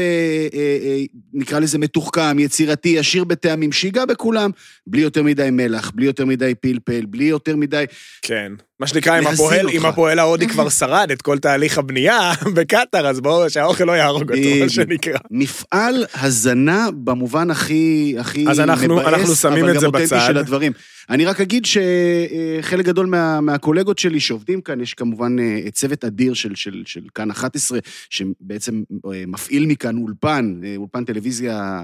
[1.35, 4.51] נקרא לזה מתוחכם, יצירתי, עשיר בטעמים, שיגע בכולם,
[4.87, 7.85] בלי יותר מדי מלח, בלי יותר מדי פלפל, בלי יותר מדי...
[8.23, 8.53] כן.
[8.81, 13.21] מה שנקרא, אם הפועל, אם הפועל ההודי כבר שרד את כל תהליך הבנייה בקטאר, אז
[13.21, 15.19] בואו, שהאוכל לא יהרוג אותו, מה שנקרא.
[15.31, 18.59] מפעל הזנה במובן הכי, הכי מבאס.
[18.59, 20.73] אבל גם אותנטי של הדברים.
[21.11, 26.35] אני רק אגיד שחלק גדול מה, מהקולגות שלי שעובדים כאן, יש כמובן אה, צוות אדיר
[26.35, 27.79] של, של, של כאן 11,
[28.11, 28.83] שבעצם
[29.13, 31.83] אה, מפעיל מכאן אולפן, אה, אולפן טלוויזיה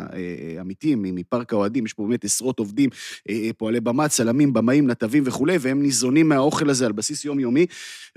[0.61, 2.91] אמיתי, מפארק האוהדים, יש פה באמת עשרות עובדים,
[3.59, 7.67] פועלי במה, צלמים, במאים, נתבים וכולי, והם ניזונים מהאוכל הזה על בסיס יומיומי,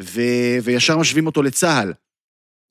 [0.02, 0.22] ו,
[0.64, 1.94] וישר משווים אותו לצה"ל.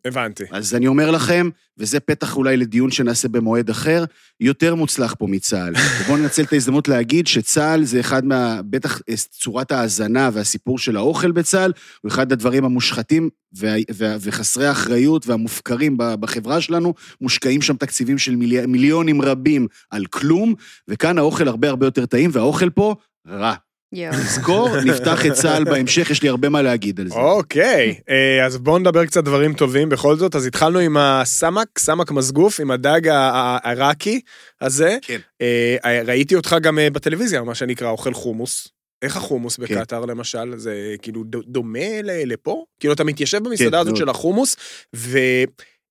[0.05, 0.45] הבנתי.
[0.51, 1.49] אז אני אומר לכם,
[1.79, 4.05] וזה פתח אולי לדיון שנעשה במועד אחר,
[4.41, 5.75] יותר מוצלח פה מצה"ל.
[6.01, 8.61] ובואו ננצל את ההזדמנות להגיד שצה"ל זה אחד מה...
[8.63, 11.73] בטח אה, צורת ההאזנה והסיפור של האוכל בצה"ל,
[12.03, 16.95] הוא אחד הדברים המושחתים וה, וה, וחסרי האחריות והמופקרים בחברה שלנו.
[17.21, 20.55] מושקעים שם תקציבים של מילי, מיליונים רבים על כלום,
[20.89, 22.95] וכאן האוכל הרבה הרבה יותר טעים, והאוכל פה
[23.29, 23.55] רע.
[23.93, 27.15] נזכור, נפתח את צה"ל בהמשך, יש לי הרבה מה להגיד על זה.
[27.15, 30.35] אוקיי, אה, אז בואו נדבר קצת דברים טובים בכל זאת.
[30.35, 34.21] אז התחלנו עם הסמק, סמק מסגוף, עם הדג העיראקי
[34.61, 34.97] הזה.
[35.03, 35.19] כן.
[35.41, 38.69] אה, ראיתי אותך גם אה, בטלוויזיה, מה שנקרא, אוכל חומוס.
[39.03, 39.63] איך החומוס כן.
[39.63, 40.53] בקטאר למשל?
[40.57, 42.65] זה כאילו דומה לפה?
[42.81, 44.57] כאילו אתה מתיישב במסעדה הזאת של החומוס,
[44.97, 45.19] ו...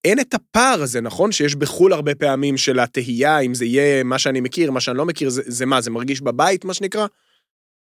[0.03, 1.31] אין את הפער הזה, נכון?
[1.31, 5.05] שיש בחו"ל הרבה פעמים של התהייה, אם זה יהיה מה שאני מכיר, מה שאני לא
[5.05, 7.05] מכיר, זה, זה מה, זה מרגיש בבית, מה שנקרא?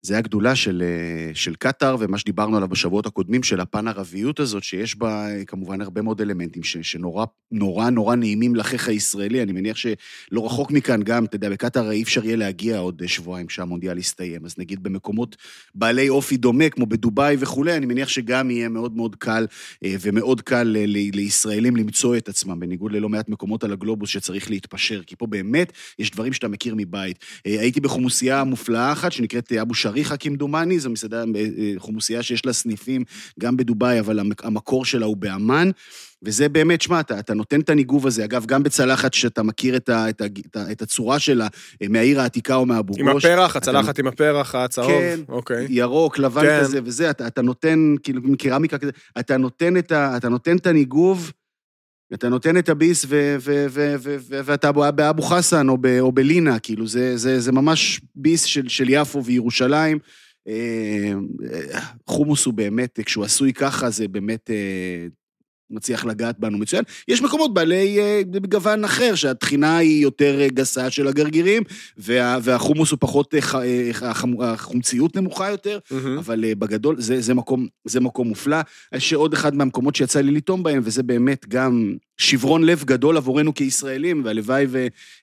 [0.05, 4.97] זה הגדולה של, אה, של קטאר, ומה שדיברנו עליו בשבועות הקודמים, של הפן-ערביות הזאת, שיש
[4.97, 9.43] בה אה, כמובן הרבה מאוד אלמנטים ש, שנורא נורא נורא נעימים לחיך הישראלי.
[9.43, 13.47] אני מניח שלא רחוק מכאן גם, אתה יודע, בקטאר אי אפשר יהיה להגיע עוד שבועיים
[13.47, 14.45] כשהמונדיאל יסתיים.
[14.45, 15.35] אז נגיד במקומות
[15.75, 19.47] בעלי אופי דומה, כמו בדובאי וכולי, אני מניח שגם יהיה מאוד מאוד קל,
[19.83, 20.77] אה, ומאוד קל ל,
[21.15, 25.73] לישראלים למצוא את עצמם, בניגוד ללא מעט מקומות על הגלובוס שצריך להתפשר, כי פה באמת
[25.99, 27.25] יש דברים שאתה מכיר מבית.
[27.45, 32.53] הייתי בחומוסייה מופלאה אחת שנקראת אבו שריחה כמדומני, זו מסעדה, אה, אה, חומוסייה שיש לה
[32.53, 33.03] סניפים
[33.39, 35.69] גם בדובאי, אבל המקור שלה הוא באמ"ן.
[36.25, 39.89] וזה באמת, שמע, אתה, אתה נותן את הניגוב הזה, אגב, גם בצלחת שאתה מכיר את,
[39.89, 41.47] ה, את, ה, את, ה, את הצורה שלה
[41.81, 42.93] אה, מהעיר העתיקה או מאבו.
[42.97, 44.01] עם הפרח, הצלחת אתה...
[44.01, 45.67] עם הפרח הצהוב, כן, אוקיי.
[45.69, 46.59] ירוק, לבן כן.
[46.61, 50.57] כזה וזה, אתה, אתה נותן, כאילו, עם קרמיקה כזה, אתה נותן את, ה, אתה נותן
[50.57, 51.31] את הניגוב,
[52.13, 56.11] אתה נותן את הביס ו- ו- ו- ו- ו- ואתה באבו חסן או, ב- או
[56.11, 59.99] בלינה, כאילו, זה, זה, זה ממש ביס של, של יפו וירושלים.
[60.47, 61.13] אה,
[61.53, 65.07] אה, חומוס הוא באמת, כשהוא עשוי ככה, זה באמת אה,
[65.69, 66.83] מצליח לגעת בנו מצוין.
[67.07, 71.63] יש מקומות בעלי אה, גוון אחר, שהטחינה היא יותר אה, גסה של הגרגירים,
[71.97, 73.91] וה, והחומוס הוא פחות, אה,
[74.41, 76.17] החומציות נמוכה יותר, מהמם.
[76.17, 78.57] אבל בגדול זה, זה, מקום, זה מקום מופלא.
[78.95, 83.53] יש עוד אחד מהמקומות שיצא לי לטעום בהם, וזה באמת גם שברון לב גדול עבורנו
[83.53, 84.65] כישראלים, והלוואי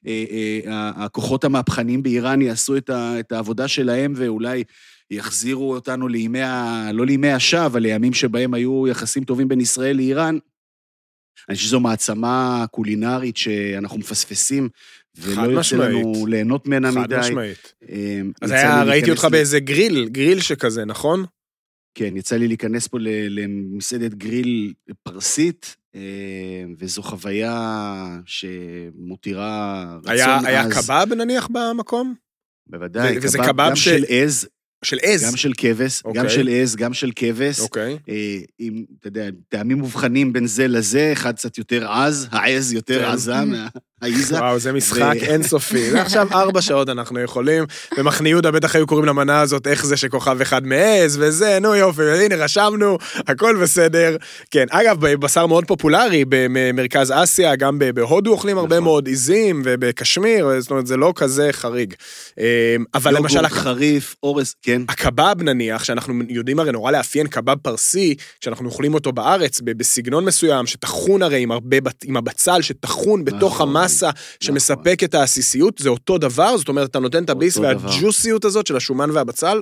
[0.05, 4.65] והכוחות המהפכניים באיראן יעשו את העבודה שלהם, ואולי
[5.11, 6.91] יחזירו אותנו לימי ה...
[6.93, 10.39] לא לימי השווא, אבל לימים שבהם היו יחסים טובים בין ישראל לאיראן.
[11.49, 14.69] אני חושב שזו מעצמה קולינרית שאנחנו מפספסים,
[15.19, 15.91] ולא חד יוצא משמעית.
[15.91, 17.17] לנו ליהנות ממנה חד מדי.
[17.21, 17.75] משמעית.
[17.91, 21.25] אה, אז היה, לי ראיתי אותך ל- באיזה גריל, גריל שכזה, נכון?
[21.95, 22.99] כן, יצא לי להיכנס פה
[23.31, 26.01] למסעדת גריל פרסית, אה,
[26.79, 30.45] וזו חוויה שמותירה רצון היה, עז.
[30.45, 32.15] היה קבב נניח במקום?
[32.67, 34.49] בוודאי, וזה קבב, קבב גם ש- של עז,
[34.85, 35.25] של עז.
[35.25, 36.31] גם של כבש, גם אוקיי.
[36.31, 37.61] של עז, גם של כבש.
[37.61, 37.99] אוקיי.
[38.09, 42.99] אה, עם, אתה יודע, טעמים מובחנים בין זה לזה, אחד קצת יותר עז, העז יותר
[43.05, 43.11] כן.
[43.11, 43.35] עזה
[44.03, 44.37] מהעיזה.
[44.39, 45.91] וואו, זה משחק ו- אינסופי.
[46.01, 47.65] עכשיו ארבע שעות אנחנו יכולים,
[47.99, 52.03] ומחנה יהודה בטח היו קוראים למנה הזאת איך זה שכוכב אחד מעז, וזה, נו יופי,
[52.03, 52.99] הנה רשמנו,
[53.29, 54.17] הכל בסדר.
[54.51, 58.85] כן, אגב, בשר מאוד פופולרי במרכז אסיה, גם בהודו אוכלים הרבה נכון.
[58.85, 61.95] מאוד עיזים, ובקשמיר, זאת אומרת, זה לא כזה חריג.
[62.39, 64.83] אה, אבל למשל, יוגורט חריף, אורז, כן.
[64.89, 70.67] הקבב נניח, שאנחנו יודעים הרי נורא לאפיין קבב פרסי, שאנחנו אוכלים אותו בארץ בסגנון מסוים,
[70.67, 74.11] שטחון הרי עם הרבה, עם הבצל שטחון בתוך נכון, המסה,
[74.41, 77.57] שמספק את העסיסיות, זה אותו דבר, זאת אומרת, אתה נותן את הביס.
[77.57, 79.61] והג'וסיות הזאת של השומן והבצל,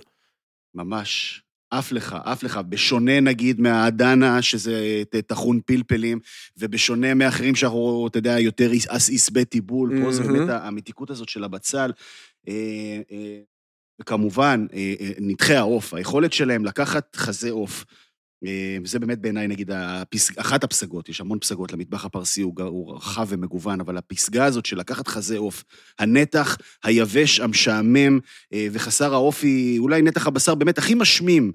[0.74, 1.42] ממש.
[1.70, 2.60] עף לך, עף לך.
[2.68, 6.18] בשונה נגיד מהדנה, שזה טחון פלפלים,
[6.56, 10.22] ובשונה מאחרים שאנחנו, אתה יודע, יותר עשבי טיבול, פה זה.
[10.22, 11.92] באמת המתיקות הזאת של הבצל.
[12.48, 13.38] אה, אה,
[14.00, 17.84] וכמובן, אה, נתחי העוף, היכולת שלהם לקחת חזה עוף.
[18.46, 20.38] אה, זה באמת בעיניי, נגיד, הפסג...
[20.38, 24.78] אחת הפסגות, יש המון פסגות למטבח הפרסי, הוא, הוא רחב ומגוון, אבל הפסגה הזאת של
[24.78, 25.64] לקחת חזה עוף,
[25.98, 28.18] הנתח היבש, המשעמם
[28.52, 31.52] אה, וחסר האופי, אולי נתח הבשר באמת הכי משמים,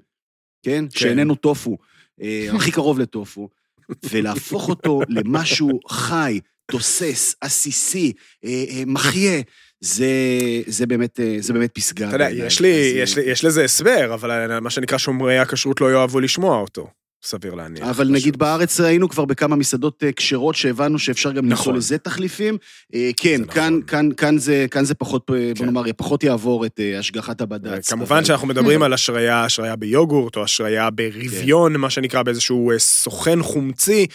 [0.62, 0.84] כן?
[0.90, 0.98] כן.
[0.98, 1.78] שאיננו טופו,
[2.22, 3.48] אה, הכי קרוב לטופו,
[4.10, 8.12] ולהפוך אותו למשהו חי, תוסס, עסיסי,
[8.86, 9.42] מחיה,
[9.84, 10.06] זה,
[10.66, 12.08] זה, באמת, אה, זה באמת פסגה.
[12.08, 12.30] אתה יודע.
[12.30, 15.92] יש לי, אז, אה, יש לי, יש לזה הסבר, אבל מה שנקרא שומרי הכשרות לא
[15.92, 16.88] יאהבו לשמוע אותו,
[17.24, 17.88] סביר להניח.
[17.88, 21.76] אבל נגיד בארץ היינו כבר בכמה מסעדות אה, כשרות שהבנו שאפשר גם למצוא נכון.
[21.76, 22.56] לזה תחליפים.
[22.94, 23.82] אה, כן, זה כאן, נכון.
[23.86, 25.54] כאן, כאן, זה, כאן זה פחות, אה, כן.
[25.54, 27.90] בוא נאמר, פחות יעבור את השגחת הבד"ץ.
[27.92, 31.80] כמובן אבל- שאנחנו מדברים על השריה, השריה ביוגורט, או השריה ברביון, כן.
[31.80, 34.06] מה שנקרא באיזשהו סוכן חומצי,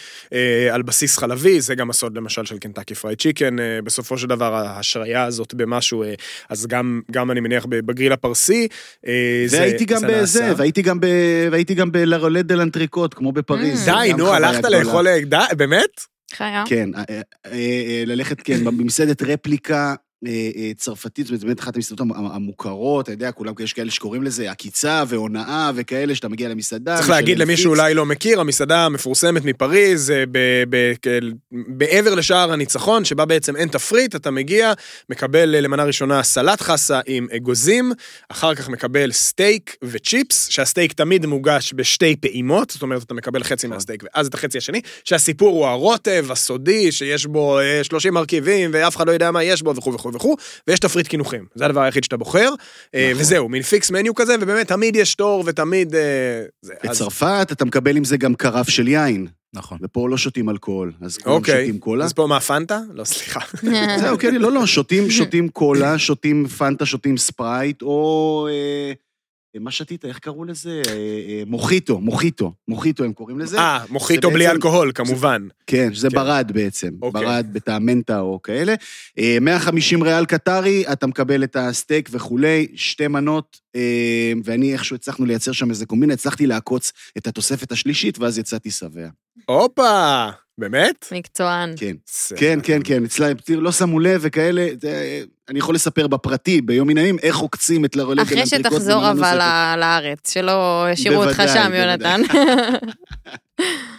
[0.72, 5.24] על בסיס חלבי, זה גם הסוד למשל של Kentucky Fried Chicken, בסופו של דבר ההשריה
[5.24, 6.04] הזאת במשהו,
[6.48, 8.68] אז גם, גם אני מניח בגריל הפרסי,
[9.06, 9.12] אה,
[9.46, 10.52] זה והייתי גם זה בזה.
[10.56, 11.06] והייתי גם ב...
[11.52, 13.84] והייתי גם ב Le Relais de l'Entrecôte, כמו בפריז.
[13.84, 14.64] די, גם נו, הלכת.
[14.64, 16.00] לאכול, די, באמת?
[16.34, 16.64] חיה.
[16.66, 17.20] כן, אה, אה,
[17.52, 19.94] אה, ללכת, כן, במסעדת רפליקה אה, אה,
[20.76, 25.04] צרפתית, זאת באמת אחת המסעדות המ- המוכרות, אתה יודע, כולם, יש כאלה שקוראים לזה עקיצה
[25.08, 26.96] והונאה וכאלה, שאתה מגיע למסעדה.
[26.96, 27.56] צריך להגיד למי.
[27.56, 30.24] שאולי לא מכיר, המסעדה המפורסמת מפריז, אה,
[31.68, 34.72] בעבר לשער הניצחון, שבה בעצם אין תפריט, אתה מגיע,
[35.10, 37.92] מקבל אה, למנה ראשונה סלט חסה עם אגוזים,
[38.28, 43.66] אחר כך מקבל סטייק וצ'יפס, שהסטייק תמיד מוגש בשתי פעימות, זאת אומרת, אתה מקבל חצי
[43.66, 43.76] נכון.
[43.76, 48.96] מהסטייק ואז את החצי השני, שהסיפור הוא הרוטב הסודי, שיש בו אה, 30 מרכיבים, ואף
[48.96, 50.36] אחד לא יודע מה יש בו, וכו' וכו' וכו',
[50.68, 51.44] ויש תפריט קינוחים.
[51.54, 52.48] זה הדבר היחיד שאתה בוחר,
[52.94, 53.20] אה, נכון.
[53.22, 55.94] וזהו, מין fix menu כזה, ובאמת תמיד יש תור ותמיד...
[55.94, 56.00] אה,
[56.62, 59.78] זה, אז- בצרפת אתה מקבל עם זה גם carafe של יין, נכון.
[59.82, 62.04] ופה לא שותים אלכוהול, אז כולם אוקיי, שותים קולה.
[62.04, 62.80] אז פה מה, פנטה?
[62.94, 63.40] לא, סליחה.
[64.00, 68.48] זהו, כן, לא, לא, שותים, שותים קולה, שותים פנטה, שותים ספרייט, או...
[68.50, 68.92] אה,
[69.58, 70.82] מה שתית, איך קראו לזה?
[70.88, 73.58] אה, אה, מוחיטו, מוחיטו, מוחיטו הם קוראים לזה.
[73.58, 75.48] אה, מוחיטו זה בלי בעצם- אלכוהול, כמובן.
[75.66, 76.16] כן, שזה כן.
[76.16, 76.90] ברד בעצם.
[77.02, 77.24] אוקיי.
[77.24, 78.74] ברד בטעם מנטה או כאלה.
[79.18, 83.80] אה, 150 ריאל קטרי, אתה מקבל את הסטייק וכולי, שתי מנות, אה,
[84.44, 89.08] ואני איכשהו הצלחנו לייצר שם איזה קומבינה, הצלחתי לעקוץ את התוספת השלישית, ואז יצאתי שבע.
[89.46, 90.28] הופה,
[90.60, 91.08] באמת?
[91.12, 91.72] מקצוען.
[91.76, 91.96] כן.
[92.36, 94.66] כן, כן, כן, אצלם, תראו, לא שמו לב וכאלה,
[95.48, 99.38] אני יכול לספר בפרטי, ביום מן הימים, איך עוקצים את לרולד אחרי שתחזור אבל
[99.80, 101.72] לארץ, שלא ישאירו אותך שם.
[101.74, 102.20] יונתן.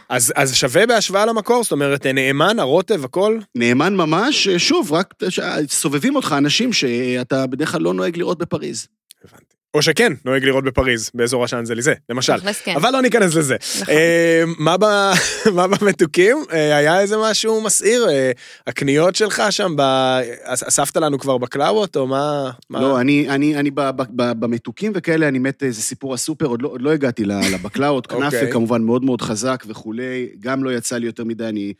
[0.09, 1.63] אז אז שווה בהשוואה למקור?
[1.63, 3.39] זאת אומרת, נאמן, הרוטב, הכל?
[3.55, 5.39] נאמן ממש, שוב, רק ש-
[5.69, 8.87] סובבים אותך אנשים שאתה בדרך כלל לא נוהג לראות בפריז.
[9.25, 9.55] הבנתי.
[9.73, 12.37] או שכן, נוהג לראות בפריז, באזור השאנזליזה, למשל.
[12.39, 12.73] תכלס כן.
[12.75, 13.55] אבל לא ניכנס לזה.
[13.81, 13.93] נכון.
[13.93, 15.11] אה, מה ב-
[15.55, 16.37] מה במתוקים?
[16.53, 18.09] אה, היה איזה משהו מסעיר?
[18.09, 18.31] אה,
[18.67, 22.51] הקניות שלך שם, ב- אספת לנו כבר בקלאוות, או מה?
[22.69, 26.45] מה- לא, אני, אני, אני ב- ב- ב- במתוקים וכאלה, אני מת, זה סיפור הסופר,
[26.45, 28.51] עוד לא, עוד לא הגעתי ל- לבקלאות, כנאפה אוקיי.
[28.51, 31.73] כמובן מאוד מאוד חזק וכולי, גם לא יצא לי יותר מדי, אני...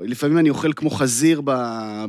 [0.00, 1.50] לפעמים אני אוכל כמו חזיר ב,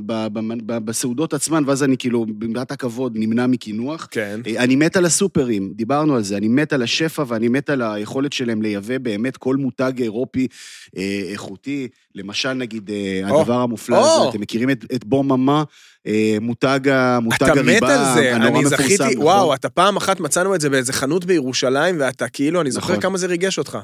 [0.05, 4.07] ב, ב, ב, בסעודות עצמן, ואז אני כאילו, במעט הכבוד, נמנע מקינוח.
[4.11, 4.39] כן.
[4.47, 7.81] אה, אני מת על הסופרים, דיברנו על זה, אני מת על השפע ואני מת על
[7.81, 10.47] היכולת שלהם לייבא באמת כל מותג אירופי
[10.97, 11.87] אה, איכותי.
[12.15, 14.19] למשל, נגיד, אה, או, הדבר המופלא או.
[14.21, 15.63] הזה, אתם מכירים את, את בו ממה,
[16.07, 16.79] אה, מותג,
[17.21, 19.17] מותג אתה הריבה, מת על זה, אני זכיתי, נכון?
[19.17, 23.01] וואו, אתה פעם אחת מצאנו את זה באיזה חנות בירושלים, ואתה כאילו, אני זוכר נכון.
[23.01, 23.77] כמה זה ריגש אותך.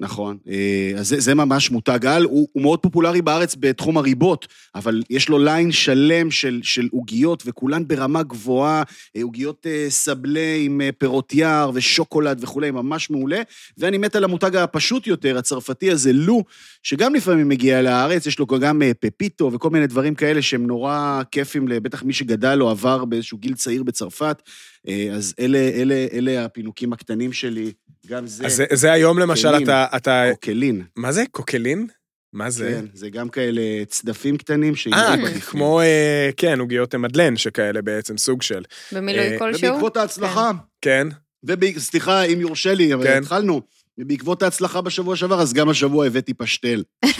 [0.00, 0.38] נכון.
[0.48, 5.02] אה, אז זה, זה ממש מותג על, הוא, הוא מאוד פופולרי בארץ בתחום הריבות, אבל
[5.10, 8.82] יש לו ליין שלם של, עוגיות, וכולן ברמה גבוהה,
[9.16, 13.42] אה, עוגיות אה, sablé עם פירות יער ושוקולד וכולי, ממש מעולה.
[13.78, 16.44] ואני מת על המותג הפשוט יותר, הצרפתי הזה, LU,
[16.82, 21.68] שגם לפעמים מגיע לארץ, יש לו גם Pepito וכל מיני דברים כאלה שהם נורא כיפים,
[21.68, 24.42] לבטח מי שגדל או עבר באיזשהו גיל צעיר בצרפת.
[24.88, 27.72] אה, אז אלה, אלה, אלה הפינוקים הקטנים שלי,
[28.06, 28.46] גם זה.
[28.46, 29.62] אז זה- זה היום למשל, כלים.
[29.64, 30.82] אתה, אתה, קוקלין.
[30.96, 31.24] מה זה?
[31.30, 31.86] קוקלין?
[32.32, 32.68] מה זה?
[32.74, 35.40] כן, זה גם כאלה צדפים קטנים שיהיו אה.
[35.40, 38.62] כמו, אה, כן, עוגיות מדלן שכאלה בעצם, סוג של.
[38.92, 39.68] במילוי אה, כלשהו.
[39.68, 41.06] ובעקבות ההצלחה, כן,
[41.44, 43.18] וסליחה, אם יורשה לי, אבל כן.
[43.22, 43.60] התחלנו.
[44.00, 46.82] ובעקבות ההצלחה בשבוע שעבר, אז גם השבוע הבאתי פשטל.
[47.04, 47.12] יש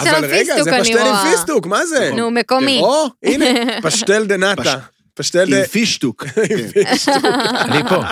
[0.00, 1.30] אבל לנו רגע, פיסטוק, זה אני פשטל עם רואה.
[1.32, 2.10] פיסטוק, מה זה?
[2.16, 2.78] נו, מקומי.
[2.80, 3.44] או, הנה,
[3.82, 4.78] פשטל דה נאטה.
[5.16, 5.54] פש- פשטל.
[5.54, 6.24] עם פישטוק.
[6.26, 6.42] כן.
[7.68, 8.02] אני פה.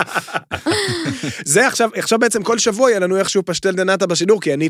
[1.45, 4.69] זה עכשיו, עכשיו בעצם כל שבוע יהיה לנו איכשהו פשטל דה נאטה בשידור, כי אני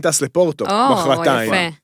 [0.00, 1.54] טס, לפורטו, או, מחרתיים.
[1.54, 1.83] יפה.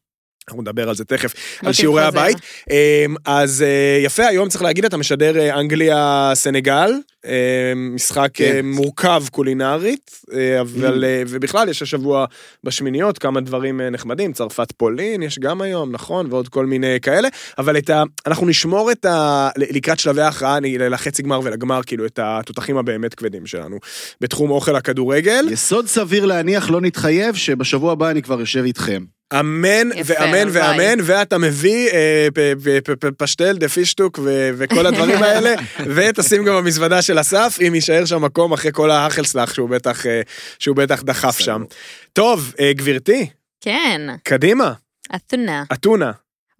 [0.51, 1.35] אנחנו נדבר על זה תכף,
[1.65, 2.03] על שיעורי.
[2.03, 2.39] הבית.
[2.71, 6.93] אמ, אז אה, יפה, היום צריך להגיד, אתה משדר אה, אנגליה-סנגל,
[7.25, 8.57] אמ, משחק כן.
[8.57, 10.21] אה, מורכב קולינרית,
[10.61, 12.25] אבל, אה, ובכלל יש השבוע
[12.65, 17.29] בשמיניות כמה דברים נחמדים, צרפת-פולין יש גם היום, נכון, ועוד כל מיני כאלה,
[17.59, 18.03] אבל את ה...
[18.27, 19.49] אנחנו נשמור את ה...
[19.57, 23.79] לקראת שלבי ההכרעה, לחצי גמר ולגמר, כאילו, את התותחים הבאמת כבדים שלנו,
[24.21, 25.45] בתחום אוכל הכדורגל.
[25.51, 29.20] יסוד סביר להניח, לא נתחייב, שבשבוע הבא אני כבר יושב איתכם.
[29.41, 30.61] אמן יפה, ואמן הלוואי.
[30.63, 35.55] ואמן, ואתה מביא אה, פ- פ- פ- פ- פשטל דה פישטוק ו- וכל הדברים האלה,
[35.97, 40.21] ותשים גם במזוודה של אסף, אם יישאר שם מקום אחרי כל ההאכלסלח שהוא בטח, אה,
[40.59, 41.39] שהוא בטח דחף.
[41.39, 41.65] שם.
[42.13, 43.27] טוב, אה, גברתי,
[43.61, 44.73] כן, קדימה,
[45.17, 45.65] אתונה.
[45.73, 46.11] אתונה.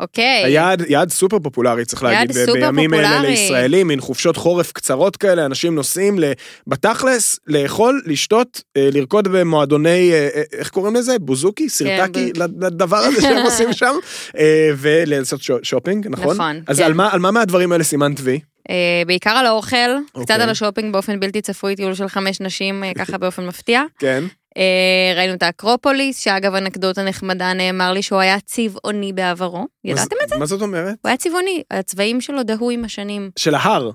[0.01, 0.45] אוקיי.
[0.45, 3.31] היעד יעד סופר פופולרי, צריך יעד להגיד, סופר בימים אלה פופולרי.
[3.31, 6.19] לישראלים, מין חופשות חורף קצרות כאלה, אנשים נוסעים
[6.67, 11.19] בתכלס, לאכול, לשתות, אה, לרקוד במועדוני, אה, אה, איך קוראים לזה?
[11.19, 11.69] בוזוקי?
[11.69, 12.33] סרטקי?
[12.39, 13.95] ב- לדבר הזה שהם עושים שם,
[14.81, 16.35] ולעשות שו- שופינג, נכון?
[16.37, 16.85] נכון, אז כן.
[16.85, 18.41] על מה- על מה מהדברים האלה סימנת וי?
[18.71, 18.75] אה,
[19.07, 20.43] בעיקר על האוכל, קצת אוקיי.
[20.43, 23.83] על השופינג באופן בלתי צפוי, טיול של חמש נשים, אה, ככה באופן מפתיע.
[23.99, 24.25] כן.
[24.57, 29.67] אה, ראינו את האקרופוליס, שאגב, אנקדוטה נחמדה, נאמר לי שהוא היה צבעוני בעברו.
[29.85, 30.37] ידעתם את זה?
[30.39, 30.95] מה זאת אומרת?
[31.03, 33.31] הוא היה צבעוני, הצבעים שלו דהו עם השנים.
[33.39, 33.91] של ההר.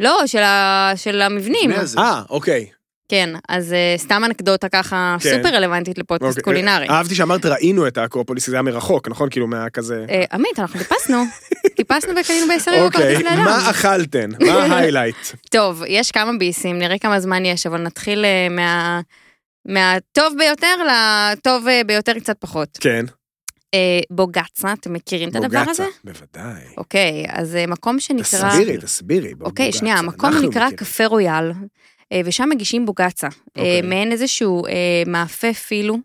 [0.00, 1.70] לא, של ה- של המבנים.
[1.98, 2.66] אה, אוקיי.
[3.08, 5.36] כן, אז אה, סתם אנקדוטה ככה כן.
[5.36, 6.42] סופר רלוונטית לפודקאסט אוקיי.
[6.42, 6.88] קולינרי.
[6.88, 9.30] אהבתי שאמרת ראינו את האקרופוליס, זה היה מרחוק, נכון?
[9.30, 10.04] כאילו מהכזה...
[10.10, 11.24] אה, עמית, אנחנו טיפסנו.
[11.76, 13.44] טיפסנו וקנינו בעשרים אוקיי, בכרטיס לאדם.
[13.44, 14.30] מה אכלתן?
[14.40, 15.16] מה ה highlight?
[15.50, 19.00] טוב, יש כמה ביסים, נראה כמה זמן יש, אבל נתחיל אה, מה...
[19.66, 22.78] מהטוב ביותר לטוב אה, ביותר קצת פחות.
[22.80, 23.04] כן.
[23.74, 25.86] אה, בוגאצה, אתם מכירים את הדבר הזה?
[26.04, 26.62] בוודאי.
[26.76, 28.50] אוקיי, אז אה, מקום שנקרא...
[28.50, 29.32] תסבירי, תסבירי.
[29.40, 29.78] אוקיי, בוגצה.
[29.78, 30.76] שנייה, המקום נקרא מכירים.
[30.76, 31.54] קפה רויאל, אה,
[32.24, 33.28] ושם מגישים בוגצה.
[33.48, 33.80] אוקיי.
[33.80, 35.98] אה, מעין איזשהו אה, מאפה פילו,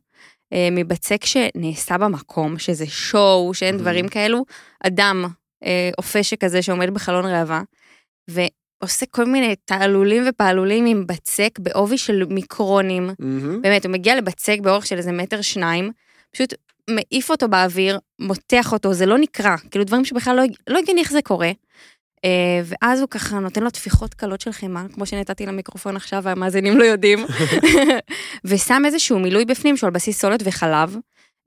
[0.53, 4.45] אה, מבצק שנעשה במקום, שזה שואו, שאין דברים כאלו.
[4.83, 5.25] אדם,
[5.65, 7.61] אה, אופה שכזה שעומד בחלון ראווה,
[8.27, 13.09] ועושה כל מיני תעלולים ופעלולים עם בצק בעובי של מיקרונים.
[13.19, 13.61] מהמם.
[13.61, 15.91] באמת, הוא מגיע לבצק באורך של איזה מטר שניים,
[16.31, 16.53] פשוט
[16.89, 21.11] מעיף אותו באוויר, מותח אותו, זה לא נקרע, כאילו דברים שבכלל לא, לא הגיוני איך
[21.11, 21.51] זה קורה.
[22.25, 26.77] אה, ואז הוא ככה נותן לו טפיחות קלות של חימה, כמו שנתתי למיקרופון עכשיו, והמאזינים
[26.77, 27.25] לא יודעים,
[28.45, 30.97] ושם איזשהו מילוי בפנים שהוא על בסיס סולת וחלב.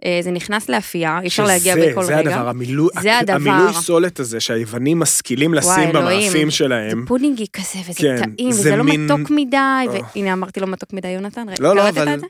[0.04, 2.30] אה, זה נכנס לאפייה, אי אפשר להגיע בכל זה רגע.
[2.36, 3.34] הדבר, המילוי, זה הדבר.
[3.50, 5.92] המילוי סולת הזה שהיוונים משכילים לשים וואי.
[5.92, 7.04] במאפים זה שלהם.
[7.06, 9.84] פודינגי כזה, וזה כן, טעים, זה וזה לא מין- מתוק מדי, אה.
[10.16, 12.26] והנה אמרתי לו מתוק מדי, יונתן, לא, לא, אבל- זה?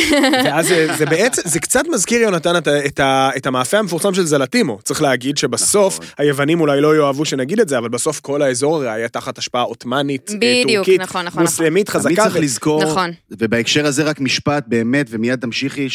[0.44, 3.00] ואז זה- זה בעצם, זה קצת מזכיר, יונתן, את את
[3.36, 4.78] את המאפה המפורסם של זלטימו.
[4.84, 6.08] צריך להגיד שבסוף, נכון.
[6.18, 9.62] היוונים אולי לא יאהבו שנגיד את זה, אבל בסוף כל האזור הרי היה תחת השפעה
[9.62, 12.22] עות'מאנית, אה, טורקית, נכון, נכון, מוסלמית תמיד חזקה.
[12.22, 13.10] צריך ו- לזכור, נכון.
[13.30, 15.88] ובהקשר הזה רק משפט באמת, ומיד תמשיכי,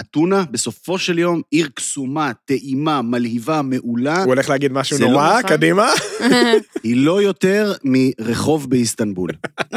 [0.00, 5.28] אתונה, בסופו של יום, עיר קסומה, טעימה, מלהיבה, מעולה, הוא הולך להגיד משהו לא נורא,
[5.38, 5.42] נכון.
[5.42, 5.90] קדימה.
[6.84, 9.30] היא לא יותר מרחוב באיסטנבול.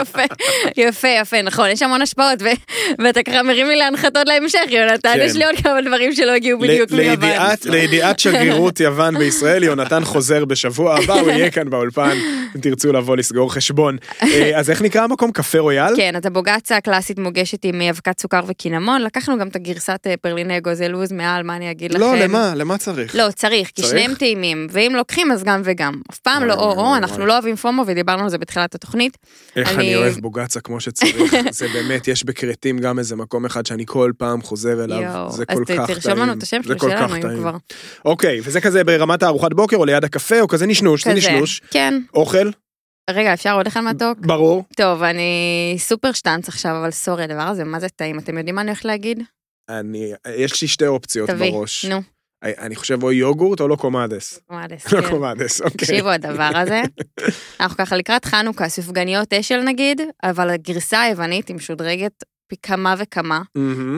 [0.00, 0.22] יפה,
[0.76, 2.46] יפה, יפה, נכון, יש המון השפעות, ו-
[3.04, 5.20] ואתה ככה מרים לי להנחתות להמשך, יונתן, כן.
[5.24, 7.28] יש לי עוד כמה דברים שלא הגיעו בדיוק ל- מיוון.
[7.70, 12.16] לידיעת- שגרירות יוון בישראל, יונתן חוזר בשבוע הבא, הוא יהיה כאן באולפן,
[12.56, 13.96] אם תרצו לבוא לסגור חשבון.
[14.22, 15.32] אה, אז איך נקרא המקום?
[15.32, 15.96] קפה רויאל?
[15.96, 20.58] כן, אז הבוגצה הקלאסית מוגשת עם אבקת סוכר וקינמון, לקחנו גם את הגרסת אה, פרליני
[20.58, 22.00] אגוזי לוז מעל, מה אני אגיד לכם?
[22.00, 22.52] לא, למה?
[22.56, 23.14] למה צריך?
[23.16, 23.90] לא, צריך, כי צריך?
[23.90, 26.00] שניהם טעימים, ואם לוקחים אז גם וגם.
[26.10, 27.26] אף פעם לא או-או, אנחנו.
[27.26, 29.18] לא אוהבים פומו ודיברנו על זה בתחילת התוכנית.
[29.56, 31.34] איך אני- אני אוהב בוגצה כמו שצריך.
[31.50, 35.00] זה באמת, יש בכרתים גם איזה מקום אחד שאני כל פעם חוזר אליו.
[35.02, 35.86] יואו, זה אז כל כך טעים.
[35.86, 37.22] תרשום לנו את השם זה שלנו, אם.
[37.40, 37.56] כבר.
[38.04, 41.14] אוקיי, וזה כזה ברמת הארוחת בוקר או ליד הקפה או כזה נשנוש, זה.
[41.14, 41.60] נשנוש.
[41.70, 42.00] כן.
[42.14, 42.50] אוכל,
[43.14, 44.18] רגע, אפשר עוד אחד מתוק?
[44.18, 44.64] ברור.
[44.76, 48.18] טוב, אני סופר שטאנץ עכשיו, אבל סורי, הדבר הזה, מה זה טעים?
[48.18, 49.22] אתם יודעים מה אני הולכת להגיד?
[49.68, 51.84] אני, יש לי שתי אופציות תביא, בראש.
[51.84, 52.00] נו,
[52.42, 54.38] אני חושב או יוגורט או לא קומדס.
[54.46, 55.10] קומדס, לא כן.
[55.10, 55.76] קומדס, אוקיי.
[55.76, 56.82] תקשיבו, הדבר הזה,
[57.60, 63.42] אנחנו ככה לקראת חנוכה, סופגניות אשל נגיד, אבל הגרסה היוונית היא משודרגת פי כמה וכמה.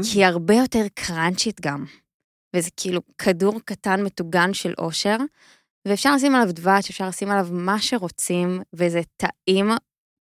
[0.02, 1.84] כי היא הרבה יותר קראנצ'ית גם.
[2.56, 5.16] וזה כאילו כדור קטן מטוגן של אושר,
[5.88, 9.70] ואפשר לשים עליו דבש, אפשר לשים עליו מה שרוצים, וזה טעים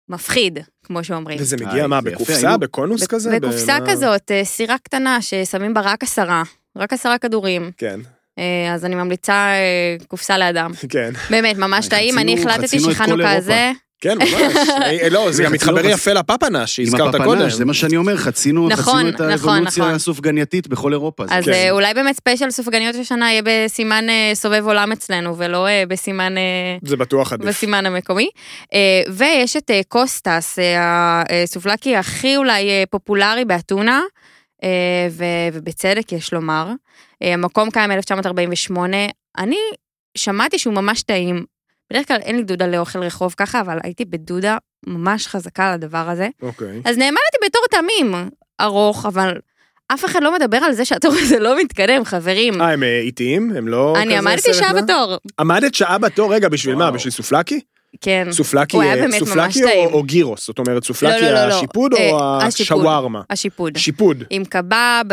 [0.10, 1.38] מפחיד, כמו שאומרים.
[1.42, 3.40] וזה מגיע, מה, זה בקופסה, בקונוס כזה?
[3.40, 6.44] בקופסה כזאת, אה, סירה קטנה, ששמים בה רק עשרה,
[6.78, 7.72] רק עשרה כדורים.
[7.78, 8.00] כן,
[8.40, 10.72] אה, אז אני ממליצה אה, קופסה לאדם.
[10.90, 13.72] כן, באמת, ממש טעים, אני החלטתי שחנוכה אירופה.
[14.02, 14.70] כן, ממש.
[15.04, 17.50] אה, לא, זה גם מתחבר חצ- יפה עם שהזכרת קודם.
[17.50, 19.96] זה מה שאני אומר, חצינו נכון, את נכון, האבולוציה נכון.
[19.96, 21.24] הסופגנייתית בכל אירופה.
[21.30, 21.52] אז כן.
[21.52, 26.38] אה, אולי באמת ספיישל סופגניות השנה יהיה בסימן אה, סובב עולם אצלנו, ולא אה, בסימן...
[26.38, 27.48] אה, זה בטוח עדיף.
[27.48, 28.30] בסימן המקומי.
[28.74, 28.80] אה,
[29.12, 34.02] ויש את אה, קוסטס, אה, הסופלקי הכי אולי אה, פופולרי באתונה,
[34.64, 34.70] אה,
[35.54, 36.68] ובצדק יש לומר.
[37.24, 38.78] אה, המקום קיים מ-1948,
[39.38, 39.58] אני
[40.18, 41.46] שמעתי שהוא ממש טעים.
[41.94, 46.10] בדרך כלל אין לי דודה לאוכל רחוב ככה, אבל הייתי בדודה ממש חזקה על הדבר
[46.10, 46.28] הזה.
[46.42, 46.82] אוקיי.
[46.86, 48.30] אז נעמדתי בתור תמים,
[48.62, 49.34] ארוך, אבל
[49.94, 52.62] אף אחד לא מדבר על זה שהתור הזה לא מתקדם, חברים.
[52.62, 53.52] אה, הם אה, איטיים?
[53.58, 54.82] הם לא כזה אני עמדתי שעה נע?
[54.82, 55.18] בתור.
[55.40, 56.84] עמדת שעה בתור, רגע, בשביל מה?
[56.84, 56.94] וואו.
[56.94, 57.60] בשביל סופלקי?
[58.02, 58.28] כן.
[58.32, 59.90] סופלקי הוא היה אה, באמת ממש סופלקי טעים.
[59.90, 60.48] או- או גירוס?
[60.48, 61.54] זאת אומרת, סופלקי לא, לא, לא.
[61.54, 62.78] השיפוד אה, או השיפוד.
[62.78, 63.22] השווארמה?
[63.30, 63.78] השיפוד.
[63.78, 64.24] שיפוד.
[64.30, 65.04] עם קבב,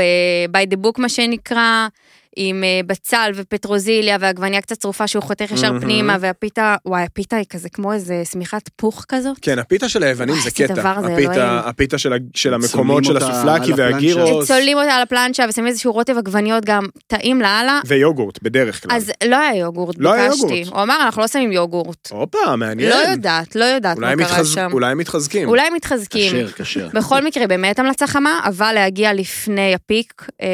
[0.52, 1.88] by the book מה שנקרא,
[2.36, 5.80] עם אה, בצל ופטרוזיליה ועגבניה קצת צרופה שהוא חותך ישר.
[5.80, 9.36] פנימה, והפיתה, וואי, הפיתה היא כזה כמו איזה שמיכת פוך כזאת.
[9.42, 10.80] כן, הפיתה של היוונים וואי, זה איזה קטע.
[10.80, 11.58] דבר זה, הפיתה- אלוהים.
[11.64, 11.96] הפיתה
[12.34, 13.72] של המקומות של הסופלקי.
[13.76, 14.48] והגירוס.
[14.48, 17.80] צולעים אותה על הפלנצ'ה ושמים איזשהו רוטב עגבניות גם טעים לאללה.
[17.86, 18.96] ויוגורט, בדרך כלל.
[18.96, 20.46] אז לא היה יוגורט, לא היה ביקשתי.
[20.54, 20.68] יוגורט.
[20.74, 22.08] הוא אמר, אנחנו לא שמים יוגורט.
[22.10, 22.90] הופה, מעניין.
[22.90, 24.68] לא יודעת, לא יודעת מה קרה שם.
[24.72, 25.48] אולי הם מתחזקים.
[25.48, 26.32] אולי הם מתחזקים.
[26.32, 26.88] כשר, כשר.
[26.94, 30.46] בכל מקרה, באמת המלצה חמה, אבל להגיע לפני הפיק, אה,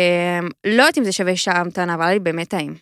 [0.64, 2.74] לא יודעת אם זה שווה שעה המתנה, אבל היה לי באמת טעים.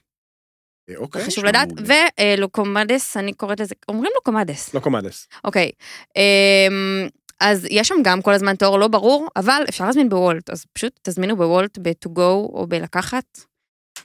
[0.90, 1.24] אה, אוקיי.
[1.24, 1.68] חשוב לדעת.
[1.76, 4.74] ולוקומדס, אני קוראת לזה, אומרים לוקומדס.
[4.74, 5.28] לא קומדס.
[5.44, 5.70] אוקיי.
[6.16, 7.08] אמ,
[7.40, 11.00] אז יש שם גם כל הזמן תור לא ברור, אבל אפשר להזמין בוולט, אז פשוט
[11.02, 12.20] תזמינו בוולט ב-to go
[12.52, 13.40] או בלקחת.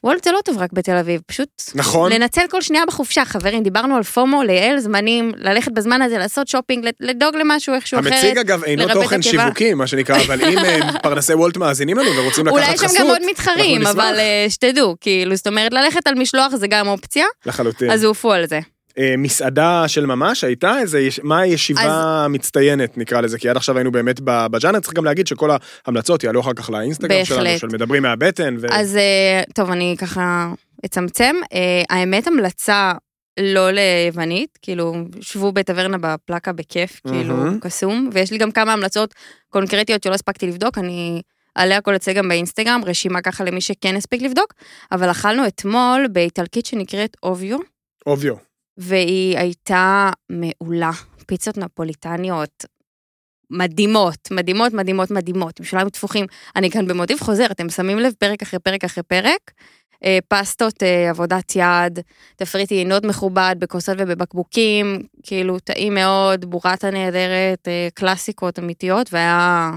[0.06, 2.12] וולט זה לא טוב רק בתל אביב, פשוט נכון.
[2.12, 6.88] לנצל כל שנייה בחופשה, חברים, דיברנו על פומו, לייעל זמנים, ללכת בזמן הזה, לעשות שופינג,
[7.00, 8.14] לדאוג למשהו איכשהו אחרת.
[8.14, 9.22] המציג אגב אינו תוכן.
[9.22, 12.98] שיווקי, מה שנקרא, אבל אם אה, פרנסי וולט מאזינים לנו ורוצים לקחת אולי חסות, יש
[12.98, 13.88] שם גם עוד מתחרים.
[13.88, 17.92] אבל אה, שתדעו, כאילו, זאת אומרת, ללכת על משלוח זה גם אופציה, לחלוטין.
[17.92, 18.60] אז עופו על זה.
[18.98, 21.82] אה, מסעדה של ממש הייתה איזה, יש- מה הישיבה
[22.26, 25.50] המצטיינת נקרא לזה, כי עד עכשיו היינו באמת ב- בז'אנר, צריך גם להגיד שכל
[25.86, 27.60] ההמלצות יעלו אחר כך לאינסטגרם שלנו, בהחלט.
[27.60, 30.52] של מדברים מהבטן, ו- אז אה, טוב, אני ככה
[30.86, 31.36] אצמצם.
[31.54, 32.92] אה, האמת, המלצה
[33.40, 37.60] לא ליוונית, כאילו, שבו בטברנה בפלקה בכיף, כאילו, מהמם.
[37.60, 39.14] קסום, ויש לי גם כמה המלצות
[39.50, 41.22] קונקרטיות שלא הספקתי לבדוק, אני
[41.58, 44.54] אעלה הכל אצלי גם באינסטגרם, רשימה ככה למי שכן הספיק לבדוק,
[44.92, 47.58] אבל אכלנו אתמול באיטלקית שנקראת אוביו,
[48.08, 48.36] אוביו.
[48.78, 50.92] והיא הייתה מעולה.
[51.28, 52.66] פיצות נפוליטניות
[53.50, 56.26] מדהימות, מדהימות, מדהימות, מדהימות, בשוליים תפוחים.
[56.56, 59.52] אני כאן במוטיב חוזר, אתם שמים לב פרק אחרי פרק אחרי פרק.
[60.04, 62.00] אה, פסטות אה, עבודת יד,
[62.36, 69.72] תפריט יינות מכובד בכוסות ובבקבוקים, כאילו טעים מאוד, בורטה נהדרת, אה, קלאסיקות אמיתיות, והיה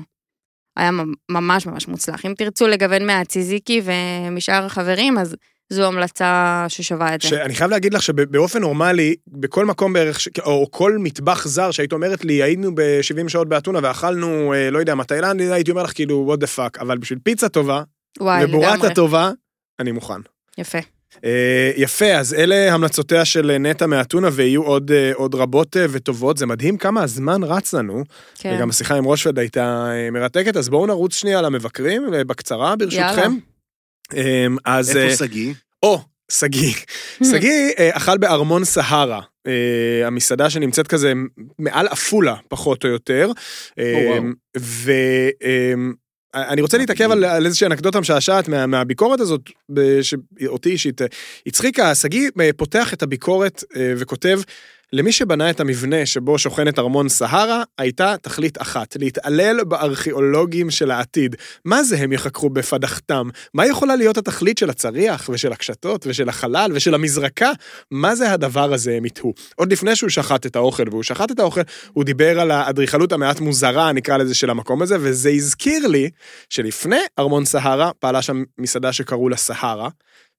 [0.77, 2.27] היה ממ- ממש ממש מוצלח.
[2.27, 5.37] אם תרצו לגוון מהציזיקי ומשאר החברים, אז
[5.71, 7.29] זו המלצה ששווה את זה.
[7.29, 12.25] שאני חייב להגיד לך שבאופן נורמלי, בכל מקום בערך, או כל מטבח זר שהיית אומרת
[12.25, 16.35] לי, היינו ב-70 שעות באתונה ואכלנו, אה, לא יודע מה, תאילנד, הייתי אומר לך כאילו,
[16.35, 17.83] what the fuck, אבל בשביל פיצה טובה,
[18.21, 18.95] וואי, ובורטה.
[18.95, 19.31] טובה,
[19.81, 20.21] אני מוכן.
[20.59, 20.79] יפה.
[21.25, 26.37] אה, יפה, אז אלה המלצותיה של נטע מאתונה, ויהיו עוד, אה, עוד רבות אה, וטובות.
[26.37, 28.05] זה מדהים כמה הזמן רץ לנו,
[28.39, 28.55] כן.
[28.57, 33.33] וגם השיחה עם רושפלד הייתה אה, מרתקת, אז בואו נרוץ שנייה למבקרים, אה, בקצרה ברשותכם.
[33.33, 33.58] אה,
[34.65, 34.97] אז...
[34.97, 35.55] אה, איפה שגיא?
[35.83, 36.01] או,
[36.33, 36.75] שגיא.
[37.31, 41.13] שגיא אה, אכל בארמון סהרה, אה, המסעדה שנמצאת כזה
[41.59, 43.31] מעל עפולה, פחות או יותר.
[46.35, 49.41] ואני רוצה להתעכב על, על איזושהי אנקדוטה משעשעת מה, מהביקורת הזאת,
[50.03, 51.07] שאותי אישית אה,
[51.47, 51.95] הצחיקה.
[51.95, 54.41] שגיא אה, פותח את הביקורת אה, וכותב,
[54.93, 61.37] למי שבנה את המבנה שבו שוכנת ארמון סהרה, הייתה תכלית אחת, להתעלל בארכיאולוגים של העתיד.
[61.65, 63.29] מה זה הם יחקרו בפדחתם?
[63.55, 67.51] מה יכולה להיות התכלית של הצריח ושל הקשתות ושל החלל ושל המזרקה?
[67.91, 69.35] מה זה הדבר הזה הם יתהו?
[69.57, 71.61] עוד לפני שהוא שחט את האוכל, והוא שחט את האוכל,
[71.93, 76.11] הוא דיבר על האדריכלות המעט מוזרה, נקרא לזה, של המקום הזה, וזה הזכיר לי
[76.51, 79.89] שלפני ארמון סהרה פעלה שם מסעדה שקראו לה סהרה.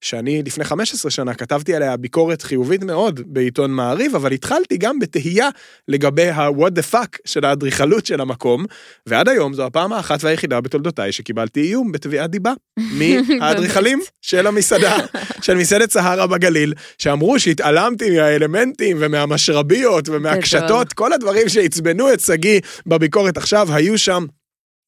[0.01, 5.49] שאני לפני 15 שנה כתבתי עליה ביקורת חיובית מאוד בעיתון מעריב, אבל התחלתי גם בתהייה
[5.87, 8.65] לגבי ה-what the fuck של האדריכלות של המקום,
[9.05, 12.53] ועד היום זו הפעם האחת והיחידה בתולדותיי שקיבלתי איום בתביעת דיבה
[12.97, 14.97] מהאדריכלים של המסעדה,
[15.45, 23.37] של מסעדת סהרה בגליל, שאמרו שהתעלמתי מהאלמנטים ומהמשרביות ומהקשתות, כל הדברים שעצבנו את שגיא בביקורת
[23.37, 24.25] עכשיו היו שם.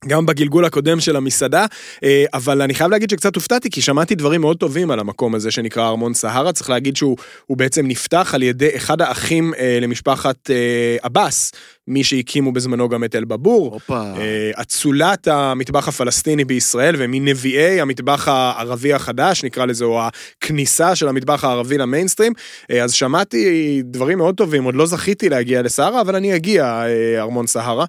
[0.07, 1.65] גם בגלגול הקודם של המסעדה,
[2.03, 5.51] אה, אבל אני חייב להגיד שקצת הופתעתי, כי שמעתי דברים מאוד טובים על המקום הזה
[5.51, 10.51] שנקרא ארמון סהרה, צריך להגיד שהוא הוא בעצם נפתח על ידי אחד האחים אה, למשפחת
[10.51, 11.51] אה, עבאס,
[11.87, 14.01] מי שהקימו בזמנו גם את אל-באבור, הופה.
[14.17, 21.43] אה, אצולת המטבח הפלסטיני בישראל ומנביאי המטבח הערבי החדש, נקרא לזה, או הכניסה של המטבח
[21.43, 22.33] הערבי למיינסטרים.
[22.71, 27.21] אה, אז שמעתי דברים מאוד טובים, עוד לא זכיתי להגיע לסהרה, אבל אני אגיע, אה,
[27.21, 27.85] ארמון סהרה,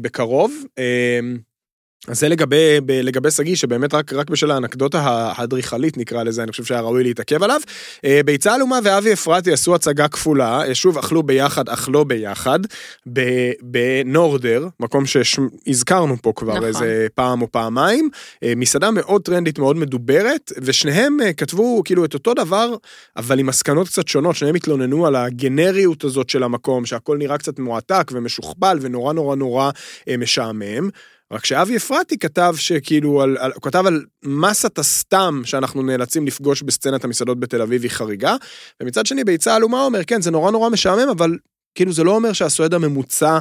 [0.00, 0.52] בקרוב.
[2.08, 5.00] אז זה לגבי, ב- לגבי שגיא, שבאמת רק, רק בשל האנקדוטה
[5.36, 7.60] האדריכלית נקרא לזה, אני חושב שהיה ראוי להתעכב עליו.
[8.04, 12.58] אה, ביצה אלומה ואבי אפרתי עשו הצגה כפולה, אה, שוב אכלו ביחד אך לא ביחד,
[13.62, 16.64] בנורדר, מקום שהזכרנו פה כבר נכון.
[16.64, 18.08] איזה פעם או פעמיים,
[18.42, 22.74] אה, מסעדה מאוד טרנדית, מאוד מדוברת, ושניהם כתבו כאילו את אותו דבר,
[23.16, 27.58] אבל עם מסקנות קצת שונות, שניהם התלוננו על הגנריות הזאת של המקום, שהכל נראה קצת
[27.58, 29.70] מועתק ומשוכפל ונורא נורא נורא
[30.08, 30.88] אה, משעמם.
[31.32, 36.62] רק שאבי אפרתי כתב שכאילו, על, על, הוא כתב על מסת הסתם שאנחנו נאלצים לפגוש
[36.62, 38.36] בסצנת המסעדות בתל אביב היא חריגה,
[38.82, 41.38] ומצד שני ביצה אלומה אומר, כן, זה נורא נורא משעמם, אבל
[41.74, 43.38] כאילו זה לא אומר שהסועד הממוצע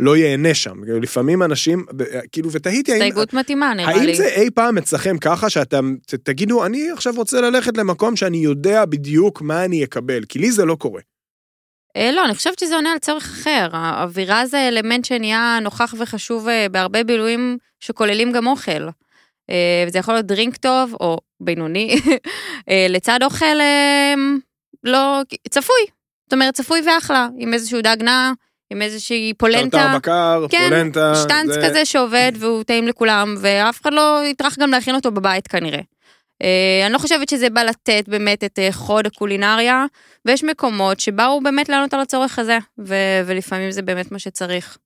[0.00, 0.84] לא ייהנה שם.
[0.84, 3.02] כאילו, לפעמים אנשים, ב- כאילו, ותהיתי האם...
[3.02, 4.14] הסתייגות מתאימה, נראה האם לי.
[4.14, 8.84] זה אי פעם אצלכם ככה שאתם ת- תגידו, אני עכשיו רוצה ללכת למקום שאני יודע
[8.84, 11.00] בדיוק מה אני אקבל, כי לי זה לא קורה.
[11.96, 13.68] אה, לא, אני חושבת שזה עונה על צורך אחר.
[13.72, 18.88] האווירה זה אלמנט שנהיה נוכח וחשוב אה, בהרבה בילויים שכוללים גם אוכל.
[19.50, 21.96] אה, וזה יכול להיות דרינק טוב או בינוני,
[22.94, 23.54] לצד אוכל
[24.84, 25.20] לא,
[25.50, 25.76] צפוי.
[26.24, 28.32] זאת אומרת, צפוי ואחלה, עם איזשהו דג נע,
[28.70, 29.78] עם איזושהי פולנטה.
[29.82, 31.14] שרתר בקר, כן, פולנטה.
[31.14, 35.48] שטנץ זה- כזה שעובד והוא טעים לכולם, ואף אחד לא יטרח גם להכין אותו בבית
[35.48, 35.80] כנראה.
[36.42, 39.84] אה, אני לא חושבת שזה בא לתת באמת את אה, חוד הקולינריה,
[40.24, 44.78] ויש מקומות שבאו באמת לענות על הצורך הזה, ו- ולפעמים זה באמת מה שצריך.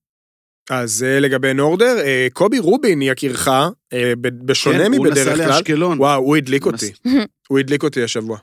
[0.71, 1.99] אז זה לגבי נורדר.
[1.99, 5.49] אה, קובי רובין יקירך, אה, בשונה כן, הוא מבדרך נסע כלל.
[5.49, 5.99] לאשקלון.
[5.99, 6.93] וואו, הוא הדליק הוא אותי.
[7.49, 8.39] הוא הדליק אותי השבוע.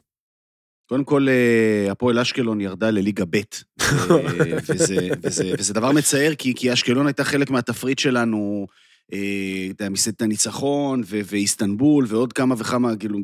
[0.89, 3.45] קודם כל, אה, הפועל אשקלון ירדה לליגה ב', אה,
[4.69, 8.75] וזה, וזה, וזה דבר מצער, כי, כי אשקלון הייתה חלק מהתפריט שלנו, אה,
[9.91, 13.19] מסעדת הניצחון, ואיסטנבול, ועוד כמה וכמה, כאילו,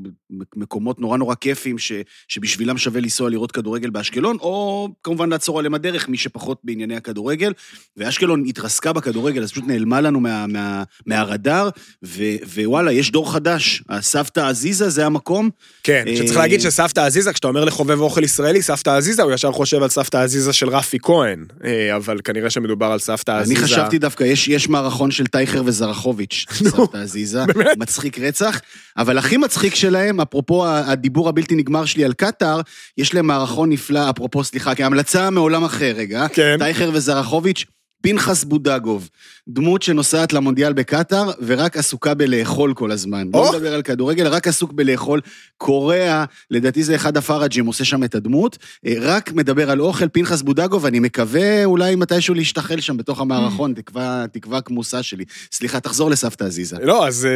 [0.56, 1.92] מקומות נורא נורא כיפים, ש,
[2.28, 7.54] שבשבילם שווה לנסוע לראות כדורגל באשקלון, או כמובן לעצור עליהם הדרך, מי שפחות בענייני הכדורגל.
[7.98, 11.70] ואשקלון התרסקה בכדורגל, אז פשוט נעלמה לנו מה, מה, מהרדאר,
[12.06, 12.24] ו,
[12.56, 13.84] ווואלה, יש דור חדש.
[13.90, 15.50] הסבתא עזיזה זה המקום,
[15.84, 19.52] כן, אה, שצריך להגיד שסבתא עזיזה, כשאתה אומר לחובב אוכל ישראלי, סבתא עזיזה, הוא ישר
[19.52, 23.60] חושב על סבתא עזיזה של רפי כהן, אה, אבל כנראה שמדובר על סבתא עזיזה.
[23.60, 27.78] אני חשבתי דווקא, יש, יש מערכון של טייכר וזרחוביץ', סבתא עזיזה, באמת?
[27.78, 28.62] מצחיק רצח,
[28.98, 32.62] אבל הכי מצחיק שלהם, אפרופו הדיבור הבלתי נגמר שלי על קטאר,
[32.98, 36.56] יש להם מערכון נפלא, אפרופו, סליחה, כהמלצה מעולם אחר רגע, כן.
[36.60, 37.66] טייכר וזרחוביץ',
[38.02, 39.10] פנחס בודגוב,
[39.48, 43.28] דמות שנוסעת למונדיאל בקטאר ורק עסוקה בלאכול כל הזמן.
[43.34, 43.44] או.
[43.44, 45.22] לא מדבר על כדורגל, רק עסוק בלאכול.
[45.58, 50.42] קוריאה, לדעתי זה אחד הפראג'ים, עושה שם את הדמות, אה, רק מדבר על אוכל, פנחס
[50.42, 55.24] בודגוב, אני מקווה אולי מתישהו להשתחל שם בתוך המערכון, תקווה, תקווה כמוסה שלי.
[55.52, 56.78] סליחה, תחזור לסבתא עזיזה.
[56.84, 57.32] לא, אז אה,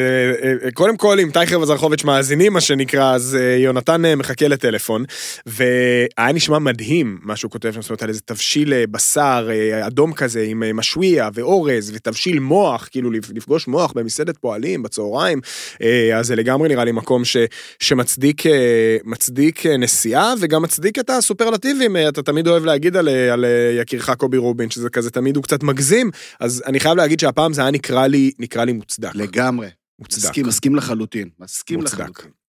[0.65, 5.03] אה, קודם כל, אם טייכר וזרחוביץ' מאזינים, מה שנקרא, אז יונתן מחכה לטלפון,
[5.45, 9.49] והיה נשמע מדהים מה שהוא כותב שם, זאת אומרת, על איזה תבשיל בשר
[9.87, 15.41] אדום כזה, עם אה, משוויע ואורז ותבשיל מוח, כאילו לפגוש מוח במסעדת פועלים בצהריים,
[15.81, 17.37] אה, אז זה לגמרי נראה לי מקום ש,
[17.79, 23.45] שמצדיק אה, מצדיק נסיעה וגם מצדיק את הסופרלטיבים, אתה תמיד אוהב להגיד על, על
[23.79, 27.61] יקירך קובי רובין, שזה כזה תמיד הוא קצת מגזים, אז אני חייב להגיד שהפעם זה
[27.61, 29.15] היה נקרא לי, נקרא לי מוצדק.
[29.15, 29.67] לגמרי.
[29.99, 30.25] מוצדק.
[30.25, 31.29] מסכים, מסכים לחלוטין.
[31.39, 31.99] מסכים מוצדק.
[31.99, 32.44] לחלוטין.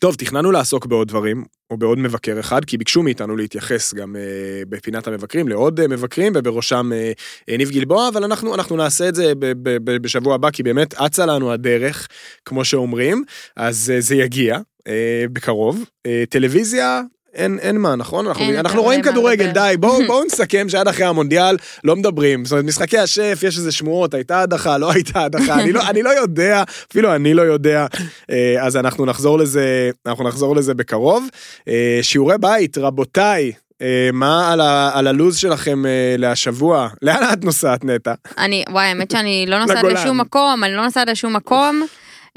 [0.00, 4.62] טוב, תכננו לעסוק בעוד דברים, או בעוד מבקר אחד, כי ביקשו מאיתנו להתייחס גם אה,
[4.68, 7.12] בפינת המבקרים לעוד אה, מבקרים, ובראשם אה,
[7.48, 10.62] אה, ניב גלבוע, אבל אנחנו, אנחנו נעשה את זה ב, ב, ב, בשבוע הבא, כי
[10.62, 12.08] באמת אצה לנו הדרך,
[12.44, 13.24] כמו שאומרים,
[13.56, 15.84] אז אה, זה יגיע אה, בקרוב.
[16.06, 17.02] אה, טלוויזיה,
[17.38, 18.26] אין, אין מה, נכון?
[18.26, 19.50] אנחנו, אין אנחנו רואים כדורגל.
[19.50, 22.44] די, בואו בוא נסכם שעד אחרי המונדיאל לא מדברים.
[22.44, 26.02] זאת אומרת, משחקי השף, יש איזה שמועות, הייתה הדחה, לא הייתה הדחה, אני, לא, אני
[26.02, 27.86] לא יודע, אפילו אני לא יודע,
[28.30, 31.28] אה, אז אנחנו נחזור לזה, אנחנו נחזור לזה בקרוב.
[31.68, 35.84] אה, שיעורי בית, רבותיי, אה, מה על, ה, על הלו"ז שלכם
[36.18, 36.88] להשבוע?
[37.02, 38.14] לאן את נוסעת, נטע?
[38.38, 39.84] אני, וואי, האמת שאני לא נוסעת.
[39.84, 41.86] לשום מקום, אני לא נוסעת לשום מקום.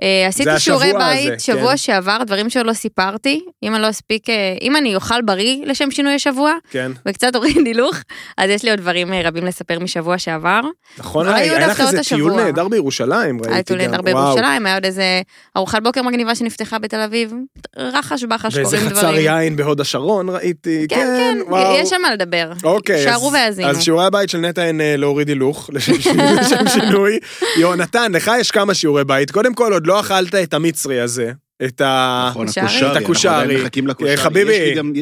[0.02, 1.78] אה, עשיתי שיעורי הזה, בית שבוע כן.
[1.78, 3.42] שעבר, דברים שעוד לא סיפרתי.
[3.64, 6.92] אם אני לא אספיק, אה, אם אני אוכל בריא לשם שינוי השבוע, כן.
[7.06, 7.96] וקצת אוריד הילוך,
[8.38, 10.62] אז יש לי עוד דברים אה, רבים לספר משבוע שעבר.
[10.98, 12.34] נכון, לא היה היה לך איזה טיול.
[12.34, 13.54] נהדר בירושלים, ראיתי גם.
[13.54, 14.02] היה טיול נהדר.
[14.02, 15.22] בירושלים, היה עוד איזה
[15.58, 17.34] ארוחת בוקר מגניבה שנפתחה בתל אביב.
[17.78, 19.26] רחש בחש ואיזה קורים חצר דברים.
[19.26, 21.76] יין בהוד השרון ראיתי, כן, כן, וואו.
[21.76, 22.52] יש על מה לדבר.
[22.64, 23.70] אוקיי, שערו אז, והאזינו.
[23.70, 27.20] אז שיעורי הבית של נטע הן להוריד הילוך, לשם שינוי.
[27.58, 29.32] יונתן, לך יש כמה שיעורי בית.
[29.32, 31.32] קודם כל, עוד לא אכלת את המצרי הזה,
[31.66, 32.28] את ה...
[32.30, 32.92] נכון, הקושרי.
[32.92, 33.32] את הקושרי.
[33.32, 34.18] אנחנו עדיין מחכים לקושרי.
[34.18, 34.76] חביבי.
[34.76, 34.94] גם-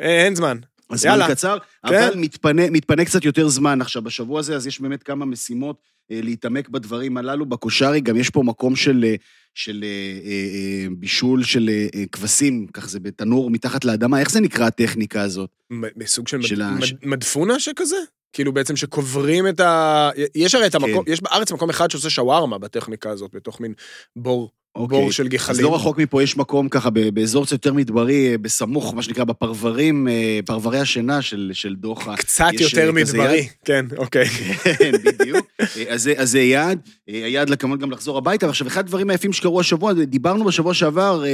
[0.00, 0.56] אה, אין זמן.
[0.90, 1.28] הזמן יאללה.
[1.28, 1.94] קצר, כן.
[1.94, 5.76] אבל מתפנה, מתפנה קצת יותר זמן עכשיו בשבוע הזה, אז יש באמת כמה משימות
[6.10, 7.46] אה, להתעמק בדברים הללו.
[7.46, 9.14] בקושרי גם יש פה מקום של, אה,
[9.54, 9.88] של אה,
[10.24, 14.66] אה, אה, בישול של אה, אה, כבשים, כך זה בתנור מתחת לאדמה, איך זה נקרא
[14.66, 15.50] הטכניקה הזאת?
[15.72, 16.62] מ- מסוג של, של מד...
[16.62, 16.88] ה- מד...
[17.02, 17.96] מדפונה שכזה?
[18.32, 20.10] כאילו בעצם שקוברים את ה...
[20.34, 21.12] יש הרי את המקום, כן.
[21.12, 23.74] יש בארץ מקום אחד שעושה שווארמה בטכניקה הזאת, בתוך מין
[24.16, 24.98] בור, אוקיי.
[24.98, 25.62] בור של אז גחלים.
[25.64, 30.08] לא רחוק מפה יש מקום ככה באזור קצת יותר מדברי, אה, בסמוך, מה שנקרא, בפרברים,
[30.08, 32.16] אה, פרברי השינה של, של דוחה.
[32.16, 33.46] קצת יותר אה, כזה מדברי, יד.
[33.64, 34.24] כן, אוקיי.
[34.78, 35.46] כן, בדיוק.
[35.88, 38.46] אז אז זה יעד, היעד כמובן גם לחזור הביתה.
[38.46, 41.24] ועכשיו, אחד הדברים היפים שקרו השבוע, דיברנו בשבוע שעבר,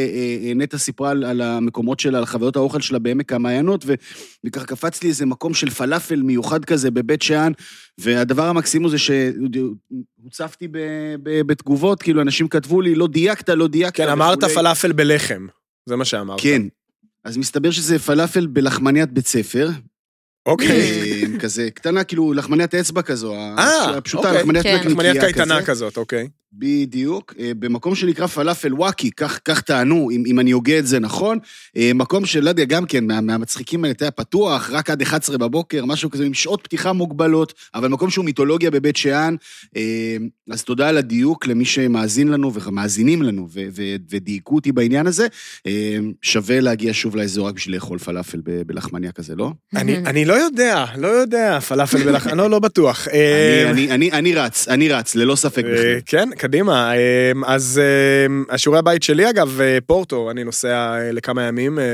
[0.56, 3.84] נטע סיפרה על- על המקומות שלה, על חוויות האוכל שלה בעמק המעיינות,
[4.44, 7.52] וככה קפץ לי איזה מקום של פלאפל מיוחד כזה בבית שאן,
[8.00, 10.78] והדבר המקסים הוא זה שהוצפתי ב-
[11.22, 13.96] ב- בתגובות, כאילו, אנשים כתבו לי, לא דייקת, לא דייקת.
[13.96, 14.54] כן, אמרת וכולי.
[14.54, 15.46] פלאפל בלחם,
[15.86, 16.40] זה מה שאמרת.
[16.40, 16.62] כן.
[17.24, 19.68] אז מסתבר שזה פלאפל בלחמניית בית ספר.
[20.46, 20.68] אוקיי.
[20.68, 23.34] אה, כזה קטנה, כאילו לחמניית אצבע כזו.
[23.34, 24.40] אה, הפשוטה, אוקיי.
[24.40, 24.74] לחמניית כן.
[24.76, 25.32] נקניקייה חמניית כזה.
[25.32, 26.28] קייטנה כזאת, אוקיי.
[26.58, 31.00] בדיוק, אה, במקום שנקרא פלאפל וואקי, כך, כך טענו, אם, אם אני הוגה את זה
[31.00, 31.38] נכון,
[31.76, 35.38] אה, מקום של, לא יודע, גם כן, מה, מהמצחיקים האלה, אתה פתוח, רק עד 11
[35.38, 39.36] בבוקר, משהו כזה, עם שעות פתיחה מוגבלות, אבל מקום שהוא מיתולוגיה בבית שאן,
[39.76, 40.16] אה,
[40.50, 45.26] אז תודה על הדיוק למי שמאזין לנו ומאזינים לנו, ו, ו, ודייקו אותי בעניין הזה,
[46.22, 49.50] שווה להגיע שוב לאזור רק בשביל לאכול פלאפל בלחמניה כזה, לא?
[49.76, 53.08] אני אני לא יודע, לא יודע, פלאפל בלחם, אני לא- לא בטוח.
[53.08, 56.00] אני, אני, אני, אני רץ, אני רץ, ללא ספק בכלל.
[56.06, 56.92] כן, קדימה.
[56.96, 56.98] אה,
[57.46, 60.68] אז אה, השיעורי הבית שלי, אגב, אה, פורטו, אני נוסע
[60.98, 61.84] אה, לכמה ימים אה,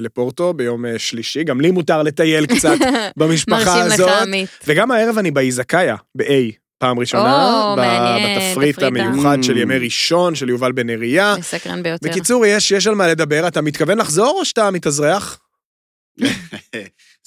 [0.00, 2.76] לפורטו ביום שלישי, גם לי מותר לטייל קצת
[3.18, 4.08] במשפחה מרשים לך, הזאת.
[4.22, 4.48] עמית.
[4.66, 6.52] וגם הערב אני באיזקאיה, ב-A.
[6.78, 9.58] פעם ראשונה, או, ב- מעניין, בתפריט תפריט ה- המיוחד של Mm.
[9.60, 11.34] ימי ראשון, של יובל בן אריה.
[11.38, 12.08] מסקרן ביותר.
[12.08, 13.48] בקיצור, יש, יש על מה לדבר.
[13.48, 15.38] אתה מתכוון לחזור או שאתה מתאזרח?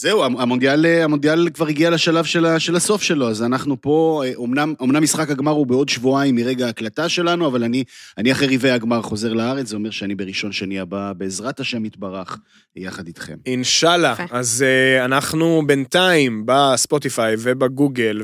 [0.02, 4.32] זהו, המונדיאל, המונדיאל כבר הגיע לשלב של, ה- של הסוף שלו, אז אנחנו פה, אה,
[4.36, 7.84] אומנם, אומנם משחק הגמר הוא בעוד שבועיים מרגע ההקלטה שלנו, אבל אני,
[8.18, 12.38] אני אחרי רבעי הגמר חוזר לארץ, זה אומר שאני בראשון שני הבא, בעזרת השם יתברך,
[12.76, 13.36] יחד איתכם.
[13.46, 14.16] אינשאללה.
[14.32, 18.22] אז uh, אנחנו בינתיים בספוטיפיי ובגוגל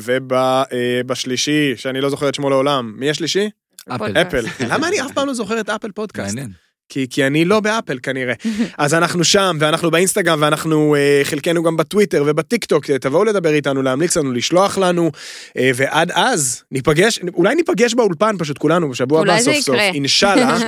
[1.06, 2.94] ובשלישי, שאני לא זוכר את שמו לעולם.
[2.98, 3.50] מי השלישי?
[3.90, 4.22] אפל.
[4.22, 4.46] אפל.
[4.70, 6.36] למה אני אף פעם לא זוכר את אפל פודקאסט?
[6.36, 6.65] מעניין.
[6.90, 8.34] כי, כי אני לא ב Apple כנראה.
[8.78, 13.82] אז אנחנו שם, ואנחנו באינסטגרם, ואנחנו uh, חלקנו גם בטוויטר ובטיק טוק, תבואו לדבר איתנו,
[13.82, 15.12] להמליץ לנו, לשלוח לנו,
[15.48, 19.76] uh, ועד אז ניפגש, אולי ניפגש באולפן פשוט כולנו בשבוע אולי הבא סוף סוף.
[19.76, 20.58] אינשאללה.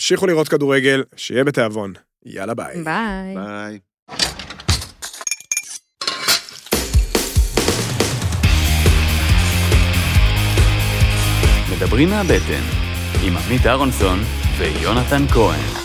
[0.00, 1.92] המשיכו לראות כדורגל, שיהיה בתיאבון.
[2.26, 2.82] יאללה ביי.
[2.84, 3.34] ביי.
[3.34, 3.78] ביי.
[11.76, 12.62] מדברים מהבטן,
[13.24, 14.18] עם עמית אהרונסון
[14.60, 15.79] ויונתן כהן.